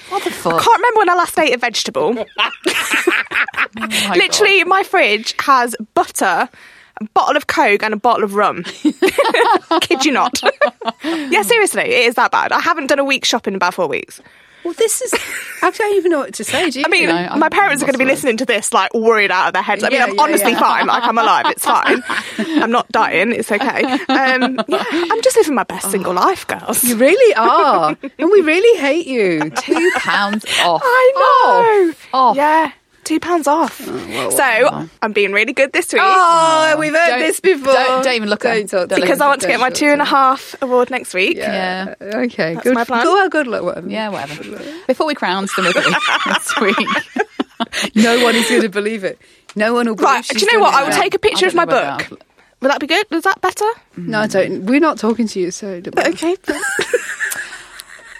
What 0.09 0.23
the 0.23 0.31
fuck? 0.31 0.61
Can't 0.61 0.77
remember 0.77 0.97
when 0.99 1.09
I 1.09 1.15
last 1.15 1.37
ate 1.39 1.53
a 1.53 1.57
vegetable. 1.57 2.25
Oh 3.77 3.87
my 4.07 4.15
Literally, 4.15 4.63
my 4.63 4.83
fridge 4.83 5.35
has 5.39 5.75
butter, 5.93 6.49
a 6.99 7.05
bottle 7.13 7.37
of 7.37 7.47
Coke, 7.47 7.83
and 7.83 7.93
a 7.93 7.97
bottle 7.97 8.23
of 8.23 8.33
rum. 8.33 8.63
kid 9.81 10.05
you 10.05 10.11
not? 10.11 10.41
yeah, 11.03 11.43
seriously, 11.43 11.83
it 11.83 12.07
is 12.07 12.15
that 12.15 12.31
bad. 12.31 12.51
I 12.51 12.59
haven't 12.59 12.87
done 12.87 12.99
a 12.99 13.03
week 13.03 13.25
shopping 13.25 13.51
in 13.53 13.55
about 13.55 13.75
four 13.75 13.87
weeks. 13.87 14.21
Well, 14.63 14.73
this 14.73 15.01
is. 15.01 15.13
I 15.61 15.71
don't 15.71 15.95
even 15.95 16.11
know 16.11 16.19
what 16.19 16.33
to 16.35 16.43
say. 16.43 16.69
Do 16.69 16.79
you? 16.79 16.85
I 16.85 16.89
mean, 16.89 17.07
No, 17.07 17.15
I'm 17.15 17.39
my 17.39 17.49
parents 17.49 17.81
are 17.81 17.85
going 17.85 17.93
to 17.93 17.99
be 17.99 18.05
listening 18.05 18.37
to 18.37 18.45
this 18.45 18.73
like 18.73 18.93
worried 18.93 19.31
out 19.31 19.47
of 19.47 19.53
their 19.53 19.61
heads. 19.63 19.83
I 19.83 19.89
mean, 19.89 19.99
Yeah, 19.99 20.05
I'm 20.05 20.15
yeah, 20.15 20.21
honestly 20.21 20.51
yeah. 20.51 20.59
fine. 20.59 20.87
Like 20.87 21.03
I'm 21.03 21.17
alive. 21.17 21.45
It's 21.49 21.65
fine. 21.65 22.03
I'm 22.61 22.71
not 22.71 22.87
dying. 22.89 23.31
It's 23.31 23.51
okay. 23.51 23.83
Um, 23.83 24.59
yeah, 24.67 24.83
I'm 24.91 25.21
just 25.21 25.37
living 25.37 25.55
my 25.55 25.63
best 25.63 25.89
single 25.91 26.13
life, 26.13 26.45
girls. 26.47 26.83
you 26.83 26.95
really 26.97 27.35
are, 27.35 27.89
and 28.19 28.29
we 28.31 28.41
really 28.41 28.79
hate 28.79 29.07
you. 29.07 29.49
Two 29.51 29.91
pounds 29.97 30.45
off. 30.63 30.81
I 30.83 31.11
know. 31.15 31.93
Off. 32.13 32.35
Yeah, 32.35 32.71
two 33.09 33.19
pounds 33.19 33.47
off. 33.47 33.81
Oh, 33.87 34.29
so 34.29 34.87
I'm 35.01 35.13
being 35.13 35.31
really 35.33 35.53
good 35.53 35.73
this 35.73 35.91
week 35.91 36.01
Oh, 36.05 36.75
we've 36.79 36.93
heard 36.93 37.07
Don't- 37.07 37.19
this 37.19 37.39
before. 37.39 37.73
don't- 37.73 38.03
don't 38.03 38.13
even 38.15 38.29
look 38.29 38.45
at. 38.45 38.67
Don't 38.69 38.87
because. 38.93 39.19
I 39.19 39.27
want 39.27 39.41
to 39.41 39.47
get 39.47 39.59
my 39.59 39.71
two 39.71 39.87
and 39.87 40.01
a 40.01 40.05
half 40.05 40.55
award 40.61 40.91
next 40.91 41.13
week. 41.13 41.37
Yeah. 41.37 41.95
Okay, 42.01 42.53
That's 42.53 42.63
good. 42.63 42.75
my 42.75 42.83
plan. 42.85 43.03
Go, 43.03 43.13
well, 43.13 43.29
good 43.29 43.47
luck. 43.47 43.63
Whatever. 43.63 43.89
Yeah, 43.89 44.09
whatever. 44.09 44.61
Before 44.87 45.07
we 45.07 45.15
crown 45.15 45.47
Timothy 45.47 45.79
this 46.27 46.59
week. 46.61 46.87
No 47.93 48.23
one 48.23 48.35
is 48.35 48.47
going 48.49 48.61
to 48.61 48.69
believe 48.69 49.03
it. 49.03 49.19
No 49.55 49.73
one 49.73 49.85
will 49.87 49.95
believe. 49.95 50.09
Right. 50.09 50.27
Do 50.27 50.39
you 50.39 50.53
know 50.53 50.59
what? 50.59 50.73
I 50.73 50.83
will 50.83 50.93
take 50.95 51.13
a 51.13 51.19
picture 51.19 51.45
of 51.45 51.53
my 51.55 51.65
book. 51.65 52.09
Will 52.61 52.69
that 52.69 52.79
be 52.79 52.87
good? 52.87 53.05
Is 53.11 53.23
that 53.23 53.41
better? 53.41 53.65
No, 53.97 54.19
I 54.21 54.27
don't. 54.27 54.65
We're 54.65 54.79
not 54.79 54.97
talking 54.97 55.27
to 55.27 55.39
you, 55.39 55.51
so. 55.51 55.81
Don't 55.81 55.95
worry. 55.95 56.09
Okay. 56.13 56.35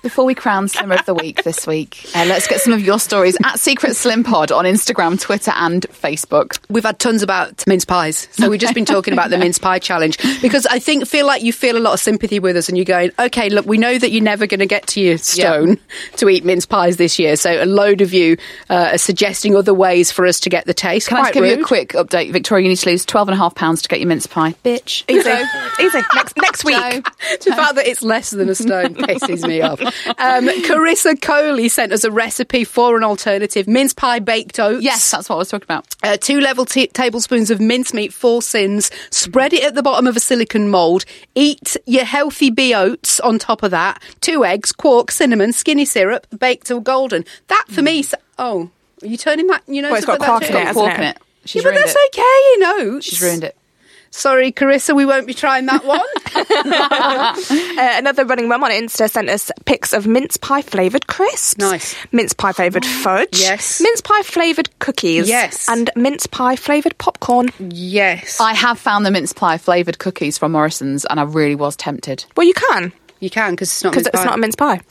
Before 0.02 0.24
we 0.24 0.34
crown 0.34 0.70
Slimmer 0.70 0.96
of 0.96 1.06
the 1.06 1.14
Week 1.14 1.44
this 1.44 1.68
week, 1.68 2.06
uh, 2.16 2.24
let's 2.26 2.48
get 2.48 2.62
some 2.62 2.72
of 2.72 2.80
your 2.80 3.00
stories 3.00 3.36
at 3.44 3.60
Secret 3.60 3.98
Slim 3.98 4.24
Pod 4.24 4.50
on 4.50 4.64
Instagram, 4.64 5.20
Twitter, 5.20 5.52
and 5.56 5.86
Facebook. 5.90 6.58
We've 6.70 6.86
had 6.86 7.00
tons 7.00 7.22
about 7.22 7.68
mince 7.68 7.84
pies. 7.84 8.30
So 8.32 8.50
we've 8.50 8.62
just 8.62 8.74
been 8.74 8.86
talking 8.86 9.12
about 9.14 9.30
the 9.30 9.38
mince 9.40 9.58
pie 9.58 9.80
challenge 9.80 10.18
because 10.42 10.66
I 10.68 10.80
think 10.80 11.06
feel 11.06 11.26
like 11.26 11.44
you 11.44 11.52
feel 11.52 11.78
a 11.78 11.80
lot 11.80 11.94
of 11.94 12.00
sympathy 12.00 12.40
with 12.40 12.56
us 12.56 12.70
and 12.70 12.78
you're 12.78 12.86
going, 12.86 13.12
okay, 13.20 13.50
look, 13.50 13.66
we 13.66 13.78
know 13.78 13.98
that 13.98 14.10
you're 14.12 14.24
never 14.24 14.48
going 14.48 14.62
to 14.62 14.66
get 14.66 14.88
to 14.88 15.02
your 15.02 15.18
stone 15.18 15.78
to 16.16 16.30
eat 16.30 16.46
mince 16.46 16.66
pies 16.66 16.96
this 16.96 17.20
year. 17.20 17.36
So 17.36 17.62
a 17.62 17.66
load 17.66 18.00
of 18.00 18.14
you 18.14 18.38
uh, 18.70 18.92
are 18.94 18.98
suggesting 18.98 19.56
other 19.56 19.74
ways 19.74 20.12
for 20.12 20.26
us 20.26 20.40
to 20.42 20.50
get 20.50 20.66
the 20.66 20.74
taste. 20.74 21.10
Can 21.10 21.18
I 21.18 21.22
just 21.24 21.34
give 21.34 21.46
you 21.46 21.62
a 21.62 21.66
quick 21.66 21.90
update? 21.90 22.32
Victoria, 22.32 22.64
you 22.64 22.70
need 22.70 22.78
to 22.78 22.90
lose 22.90 23.06
£12.5 23.06 23.82
to 23.82 23.88
get 23.90 24.00
your 24.00 24.08
mince 24.08 24.28
pie. 24.28 24.56
Bitch. 24.64 25.04
Easy, 25.10 25.30
easy. 25.84 26.00
Next 26.16 26.38
next 26.38 26.64
week. 26.64 26.78
Joe. 26.78 27.02
the 27.44 27.56
fact 27.56 27.76
that 27.76 27.88
it's 27.88 28.02
less 28.02 28.30
than 28.32 28.50
a 28.50 28.56
stone 28.56 28.96
pisses 28.96 29.48
me 29.48 29.62
off. 29.62 29.80
Um, 30.18 30.48
Carissa 30.64 31.20
Coley 31.22 31.70
sent 31.70 31.92
us 31.94 32.04
a 32.04 32.12
recipe 32.12 32.64
for 32.64 32.98
an 32.98 33.04
alternative 33.04 33.68
mince 33.68 33.94
pie 33.94 34.20
baked 34.20 34.60
oats. 34.60 34.84
Yes, 34.84 35.12
that's 35.12 35.30
what 35.30 35.36
I 35.36 35.40
was 35.40 35.50
talking 35.50 35.66
about. 35.66 35.86
Uh, 36.04 36.18
two 36.18 36.40
level 36.42 36.66
t- 36.66 36.88
tablespoons 36.88 37.52
of 37.52 37.60
mincemeat, 37.60 38.14
four 38.14 38.42
sins. 38.42 38.92
Spread 39.12 39.54
it 39.54 39.64
at 39.64 39.76
the 39.76 39.84
bottom 39.84 40.08
of 40.08 40.16
a 40.16 40.20
silicon 40.20 40.70
mould. 40.70 41.06
Eat 41.36 41.78
your 41.86 42.06
healthy 42.06 42.50
bee 42.50 42.74
oats 42.76 43.20
on 43.20 43.40
top 43.40 43.64
of 43.64 43.72
that. 43.72 44.02
Two 44.22 44.44
eggs, 44.46 44.72
quark, 44.72 45.12
cinnamon, 45.12 45.54
skinny 45.54 45.86
syrup, 45.86 46.28
baked 46.38 46.68
till 46.68 46.80
golden. 46.82 47.26
That 47.48 47.66
for 47.70 47.82
me. 47.82 48.04
sa- 48.04 48.18
Oh, 48.38 48.70
are 49.02 49.08
you 49.08 49.18
turning 49.18 49.48
that? 49.48 49.64
You 49.68 49.82
know, 49.82 49.90
Well, 49.90 49.98
it's 49.98 50.06
got 50.06 50.20
quark 50.20 50.44
in 50.44 50.56
it, 50.56 50.66
hasn't 50.66 50.74
Pork 50.76 50.94
it? 50.94 50.98
in 51.00 51.04
it. 51.04 51.18
She's 51.46 51.64
yeah, 51.64 51.72
but 51.72 51.76
that's 51.80 51.96
it. 51.96 52.10
okay, 52.14 52.22
you 52.22 52.60
know. 52.60 53.00
She's 53.00 53.22
ruined 53.22 53.44
it. 53.44 53.56
Sorry, 54.12 54.52
Carissa, 54.52 54.96
we 54.96 55.06
won't 55.06 55.28
be 55.28 55.34
trying 55.34 55.66
that 55.68 55.86
one. 55.86 56.02
Uh, 57.80 57.94
another 57.98 58.26
running 58.26 58.48
mum 58.50 58.64
on 58.64 58.72
Insta 58.72 59.10
sent 59.10 59.30
us 59.30 59.52
pics 59.66 59.94
of 59.94 60.06
mince 60.06 60.36
pie 60.38 60.62
flavoured 60.62 61.08
crisps. 61.08 61.58
Nice. 61.58 61.96
Mince 62.12 62.34
pie 62.34 62.52
flavoured 62.52 62.86
fudge. 62.86 63.40
Yes. 63.40 63.80
Mince 63.82 64.02
pie 64.02 64.22
flavoured 64.24 64.70
cookies. 64.80 65.30
Yes. 65.30 65.68
And 65.70 65.90
mince 65.96 66.28
pie 66.28 66.56
flavoured 66.58 66.98
popcorn. 66.98 67.50
yes, 67.60 68.40
I 68.42 68.54
have 68.54 68.78
found 68.80 69.06
the 69.06 69.12
mince 69.12 69.32
pie 69.34 69.58
flavoured 69.58 69.98
cookies 70.00 70.38
from 70.38 70.52
Morrison's 70.52 71.06
and 71.06 71.20
I 71.20 71.24
really 71.24 71.56
was 71.56 71.76
tempted. 71.78 72.26
Well, 72.36 72.46
you 72.48 72.54
can, 72.54 72.92
you 73.20 73.30
can 73.30 73.52
because 73.54 73.70
it's 73.70 73.84
not 73.84 73.92
because 73.94 74.08
it's 74.08 74.18
pie. 74.18 74.26
not 74.26 74.36
a 74.38 74.42
mince 74.42 74.56
pie. 74.56 74.82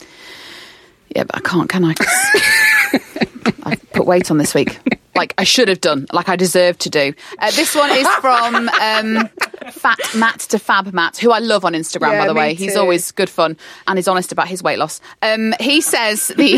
Yeah, 1.15 1.23
but 1.25 1.37
I 1.37 1.39
can't, 1.41 1.69
can 1.69 1.85
I? 1.85 1.93
'Cause 1.95 3.53
I've 3.63 3.78
put 3.93 4.05
weight 4.05 4.29
on 4.31 4.37
this 4.37 4.53
week. 4.53 4.79
Like 5.15 5.33
I 5.37 5.43
should 5.43 5.67
have 5.67 5.81
done, 5.81 6.05
like 6.13 6.29
I 6.29 6.35
deserve 6.37 6.77
to 6.79 6.89
do. 6.89 7.13
Uh, 7.39 7.51
this 7.51 7.75
one 7.75 7.89
is 7.91 8.07
from 8.21 8.69
um, 8.69 9.27
Fat 9.71 9.99
Matt 10.15 10.39
to 10.41 10.59
Fab 10.59 10.93
Matt, 10.93 11.17
who 11.17 11.31
I 11.31 11.39
love 11.39 11.65
on 11.65 11.73
Instagram, 11.73 12.11
Yeah, 12.11 12.19
by 12.21 12.27
the 12.27 12.33
way. 12.33 12.53
He's 12.53 12.77
always 12.77 13.11
good 13.11 13.29
fun 13.29 13.57
and 13.87 13.97
he's 13.97 14.07
honest 14.07 14.31
about 14.31 14.47
his 14.47 14.63
weight 14.63 14.79
loss. 14.79 15.01
Um, 15.21 15.53
he 15.59 15.81
says 15.81 16.29
the 16.29 16.57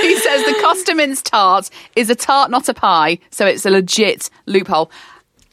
he 0.00 0.16
says 0.16 0.44
the 0.44 0.58
Costa 0.62 0.94
mince 0.94 1.20
tart 1.22 1.68
is 1.96 2.08
a 2.08 2.14
tart, 2.14 2.50
not 2.50 2.68
a 2.68 2.74
pie, 2.74 3.18
so 3.30 3.44
it's 3.44 3.66
a 3.66 3.70
legit 3.70 4.30
loophole. 4.46 4.90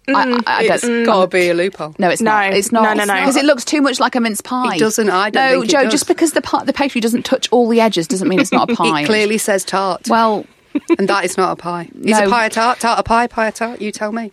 Mm-hmm. 0.08 0.41
I, 0.46 0.52
I, 0.52 0.58
I 0.58 0.74
It's 0.76 0.84
don't, 0.84 1.04
got 1.04 1.22
to 1.22 1.28
be 1.28 1.50
a 1.50 1.54
loophole. 1.54 1.96
no, 1.98 2.10
it's 2.10 2.22
No. 2.22 2.32
not. 2.32 2.54
It's 2.54 2.72
not. 2.72 2.84
No, 2.84 2.94
no, 2.94 3.06
no. 3.06 3.20
Because 3.20 3.36
it 3.38 3.46
looks 3.46 3.65
too 3.65 3.82
much 3.82 4.00
like 4.00 4.15
a 4.15 4.20
mince 4.22 4.41
pie. 4.41 4.76
It 4.76 4.80
doesn't, 4.80 5.10
I 5.10 5.30
don't 5.30 5.44
No, 5.44 5.52
think 5.62 5.65
it 5.65 5.72
Joe. 5.72 5.84
does. 5.84 5.91
Just 5.91 6.08
because 6.08 6.34
the 6.34 6.41
part, 6.41 6.65
the 6.68 6.74
pastry 6.74 7.02
doesn't 7.02 7.24
touch 7.24 7.48
all 7.52 7.68
the 7.68 7.82
edges 7.82 8.08
doesn't 8.08 8.28
mean 8.28 8.39
it's 8.39 8.52
not 8.52 8.70
a 8.70 8.76
pie. 8.78 9.02
It 9.02 9.06
clearly 9.06 9.38
says 9.38 9.63
tart. 9.65 10.08
Well, 10.10 10.46
and 11.00 11.08
that 11.08 11.26
is 11.26 11.38
not 11.38 11.54
a 11.54 11.56
pie. 11.56 11.89
Is 12.04 12.20
No. 12.20 12.28
a 12.28 12.30
pie 12.30 12.46
a 12.46 12.50
tart? 12.50 12.80
Tart 12.80 13.00
a 13.00 13.04
pie? 13.04 13.28
Pie 13.28 13.48
a 13.48 13.52
tart? 13.52 13.82
You 13.82 13.91
tell 13.91 14.12
me. 14.12 14.32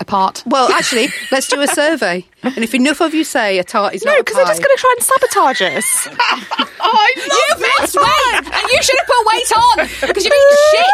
Apart. 0.00 0.42
Well, 0.46 0.70
actually, 0.72 1.08
let's 1.30 1.46
do 1.48 1.60
a 1.60 1.66
survey. 1.68 2.24
And 2.42 2.58
if 2.58 2.74
enough 2.74 3.00
of 3.00 3.12
you 3.14 3.22
say 3.22 3.58
a 3.58 3.64
tart 3.64 3.94
is 3.94 4.04
No, 4.04 4.12
not 4.12 4.20
a 4.20 4.24
because 4.24 4.36
they're 4.36 4.46
just 4.46 4.62
going 4.62 4.74
to 4.74 4.80
try 4.80 4.94
and 4.96 5.04
sabotage 5.04 5.62
us. 5.62 6.08
Oh, 6.82 6.96
I 6.96 7.14
love 7.18 7.60
You've 7.60 7.78
lost 7.78 7.94
weight, 7.94 8.54
and 8.54 8.70
you 8.72 8.82
should 8.82 8.98
have 8.98 9.06
put 9.06 9.26
weight 9.26 9.52
on 9.54 10.08
because 10.08 10.24
you've 10.24 10.32
eaten 10.32 10.56
shit. 10.72 10.86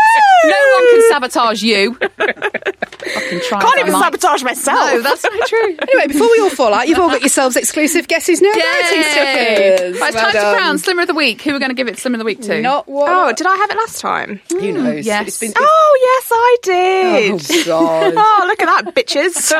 No 0.44 0.56
one 0.74 0.90
can 0.90 1.08
sabotage 1.08 1.62
you. 1.62 1.94
Fucking 1.94 3.40
try. 3.48 3.60
Can't 3.60 3.78
even 3.78 3.92
Mike. 3.92 4.02
sabotage 4.02 4.42
myself. 4.42 4.92
No, 4.92 5.02
that's 5.02 5.22
very 5.22 5.38
true. 5.46 5.76
Anyway, 5.86 6.08
before 6.08 6.28
we 6.30 6.40
all 6.40 6.50
fall 6.50 6.74
out, 6.74 6.88
you've 6.88 6.98
all 6.98 7.08
got 7.08 7.20
yourselves 7.20 7.54
exclusive 7.56 8.08
guesses 8.08 8.42
now. 8.42 8.48
Writing 8.50 9.02
stickers. 9.02 10.00
Right, 10.00 10.08
it's 10.12 10.16
Well 10.16 10.32
time 10.32 10.32
to 10.32 10.56
crown 10.58 10.78
Slimmer 10.78 11.02
of 11.02 11.08
the 11.08 11.14
Week. 11.14 11.40
Who 11.42 11.50
are 11.50 11.52
we 11.54 11.58
going 11.60 11.70
to 11.70 11.74
give 11.76 11.86
it 11.86 11.98
Slimmer 11.98 12.16
of 12.16 12.18
the 12.18 12.24
Week 12.24 12.40
to? 12.42 12.60
Not 12.60 12.88
one. 12.88 13.08
Oh, 13.08 13.32
did 13.32 13.46
I 13.46 13.54
have 13.56 13.70
it 13.70 13.76
last 13.76 14.00
time? 14.00 14.40
Who 14.50 14.72
knows? 14.72 15.04
Mm, 15.04 15.04
yes. 15.04 15.28
It's 15.28 15.38
been, 15.38 15.52
Oh, 15.56 15.98
yes, 16.02 16.32
I 16.34 16.56
did. 16.62 17.32
Oh, 17.32 17.64
God. 17.64 18.14
Oh, 18.18 18.44
look 18.48 18.60
at 18.60 18.84
that, 18.84 18.94
bitches. 18.96 19.52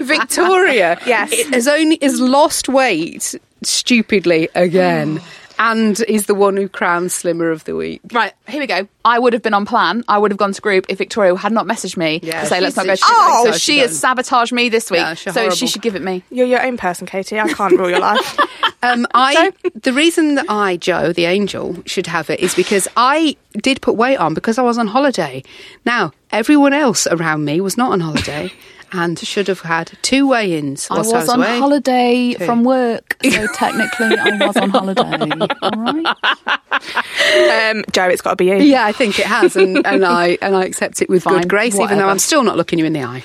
Victoria 0.04 0.98
Yes. 1.06 1.30
it 1.32 1.54
has 1.54 1.68
only 1.68 1.98
has 2.02 2.20
lost 2.20 2.68
weight 2.68 3.34
stupidly 3.62 4.48
again 4.54 5.20
and 5.58 6.00
is 6.08 6.26
the 6.26 6.34
one 6.34 6.56
who 6.56 6.68
crowns 6.68 7.12
Slimmer 7.14 7.50
of 7.50 7.64
the 7.64 7.76
Week. 7.76 8.00
Right, 8.12 8.32
here 8.48 8.60
we 8.60 8.66
go. 8.66 8.88
I 9.04 9.18
would 9.18 9.32
have 9.34 9.42
been 9.42 9.52
on 9.54 9.66
plan. 9.66 10.04
I 10.08 10.16
would 10.18 10.30
have 10.30 10.38
gone 10.38 10.52
to 10.52 10.60
group 10.60 10.86
if 10.88 10.98
Victoria 10.98 11.34
had 11.36 11.52
not 11.52 11.66
messaged 11.66 11.96
me 11.98 12.20
Yeah, 12.22 12.40
to 12.42 12.46
say 12.46 12.60
let's 12.60 12.74
she's- 12.74 12.86
not 12.86 12.86
go 12.86 12.92
to 12.92 12.96
she's 12.96 13.06
oh, 13.10 13.44
so 13.46 13.50
so 13.52 13.58
she 13.58 13.78
has 13.80 13.98
sabotaged 13.98 14.52
me 14.52 14.68
this 14.68 14.90
week. 14.90 15.00
Yeah, 15.00 15.14
she's 15.14 15.34
so 15.34 15.40
horrible. 15.40 15.56
she 15.56 15.66
should 15.66 15.82
give 15.82 15.96
it 15.96 16.02
me. 16.02 16.22
You're 16.30 16.46
your 16.46 16.64
own 16.64 16.76
person, 16.76 17.06
Katie. 17.06 17.38
I 17.38 17.48
can't 17.52 17.78
rule 17.78 17.90
your 17.90 18.00
life. 18.00 18.38
Um, 18.82 19.06
I 19.14 19.52
the 19.74 19.92
reason 19.92 20.34
that 20.36 20.46
I, 20.48 20.76
Joe, 20.76 21.12
the 21.12 21.26
angel, 21.26 21.82
should 21.86 22.06
have 22.06 22.30
it 22.30 22.40
is 22.40 22.54
because 22.54 22.88
I 22.96 23.36
did 23.54 23.80
put 23.80 23.96
weight 23.96 24.16
on 24.16 24.34
because 24.34 24.58
I 24.58 24.62
was 24.62 24.78
on 24.78 24.88
holiday. 24.88 25.42
Now 25.84 26.12
everyone 26.30 26.72
else 26.72 27.06
around 27.06 27.44
me 27.44 27.60
was 27.60 27.76
not 27.76 27.92
on 27.92 28.00
holiday 28.00 28.52
and 28.92 29.18
should 29.18 29.48
have 29.48 29.60
had 29.60 29.92
two 30.02 30.28
weigh-ins. 30.28 30.88
I 30.90 30.94
whilst 30.94 31.14
was 31.14 31.28
on 31.28 31.40
away. 31.40 31.58
holiday 31.58 32.34
from 32.34 32.64
work, 32.64 33.16
so 33.22 33.46
technically 33.54 34.16
I 34.18 34.46
was 34.46 34.56
on 34.56 34.70
holiday. 34.70 35.30
All 35.62 35.70
right. 35.70 36.16
Um, 36.80 37.84
Joe, 37.92 38.08
it's 38.08 38.22
got 38.22 38.30
to 38.30 38.36
be 38.36 38.46
you. 38.46 38.56
Yeah, 38.56 38.84
I 38.86 38.92
think 38.92 39.18
it 39.18 39.26
has, 39.26 39.54
and, 39.54 39.86
and 39.86 40.04
I 40.04 40.38
and 40.42 40.56
I 40.56 40.64
accept 40.64 41.02
it 41.02 41.08
with 41.08 41.22
Fine, 41.24 41.42
good 41.42 41.48
grace, 41.50 41.78
even 41.78 41.98
though. 41.98 42.08
I'm 42.08 42.18
still 42.18 42.42
not 42.42 42.56
looking 42.56 42.78
you 42.78 42.84
in 42.84 42.92
the 42.92 43.02
eye. 43.02 43.22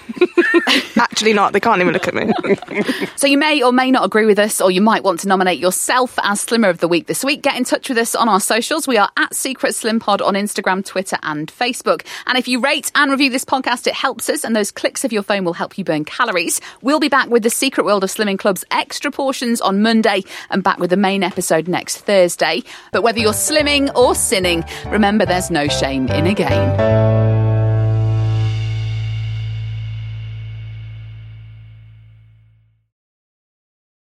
Actually, 0.97 1.33
not. 1.33 1.53
They 1.53 1.59
can't 1.59 1.81
even 1.81 1.93
look 1.93 2.07
at 2.07 2.13
me. 2.13 2.31
So 3.15 3.27
you 3.27 3.37
may 3.37 3.63
or 3.63 3.71
may 3.71 3.91
not 3.91 4.05
agree 4.05 4.25
with 4.25 4.37
us, 4.39 4.61
or 4.61 4.71
you 4.71 4.81
might 4.81 5.03
want 5.03 5.21
to 5.21 5.27
nominate 5.27 5.59
yourself 5.59 6.19
as 6.23 6.41
Slimmer 6.41 6.69
of 6.69 6.79
the 6.79 6.87
Week 6.87 7.07
this 7.07 7.23
week. 7.23 7.41
Get 7.41 7.55
in 7.55 7.63
touch 7.63 7.87
with 7.89 7.97
us 7.97 8.13
on 8.13 8.27
our 8.27 8.39
socials. 8.39 8.87
We 8.87 8.97
are 8.97 9.09
at 9.17 9.33
Secret 9.33 9.73
Slim 9.73 9.99
Pod 9.99 10.21
on 10.21 10.33
Instagram, 10.33 10.85
Twitter, 10.85 11.17
and 11.23 11.51
Facebook. 11.51 12.05
And 12.27 12.37
if 12.37 12.47
you 12.47 12.59
rate 12.59 12.91
and 12.95 13.09
review 13.09 13.29
this 13.29 13.45
podcast, 13.45 13.87
it 13.87 13.93
helps 13.93 14.29
us, 14.29 14.43
and 14.43 14.55
those 14.55 14.71
clicks 14.71 15.03
of 15.03 15.13
your 15.13 15.23
phone 15.23 15.45
will 15.45 15.53
help 15.55 15.77
you 15.77 15.83
burn 15.83 16.05
calories. 16.05 16.61
We'll 16.81 16.99
be 16.99 17.09
back 17.09 17.29
with 17.29 17.43
the 17.43 17.49
Secret 17.49 17.85
World 17.85 18.03
of 18.03 18.09
Slimming 18.09 18.37
Club's 18.37 18.63
extra 18.71 19.11
portions 19.11 19.61
on 19.61 19.81
Monday, 19.81 20.23
and 20.49 20.63
back 20.63 20.79
with 20.79 20.89
the 20.89 20.97
main 20.97 21.23
episode 21.23 21.67
next 21.67 21.97
Thursday. 21.97 22.63
But 22.91 23.01
whether 23.01 23.19
you're 23.19 23.33
slimming 23.33 23.93
or 23.95 24.15
sinning, 24.15 24.63
remember 24.87 25.25
there's 25.25 25.49
no 25.49 25.67
shame 25.67 26.07
in 26.09 26.27
a 26.27 26.33
gain. 26.33 27.24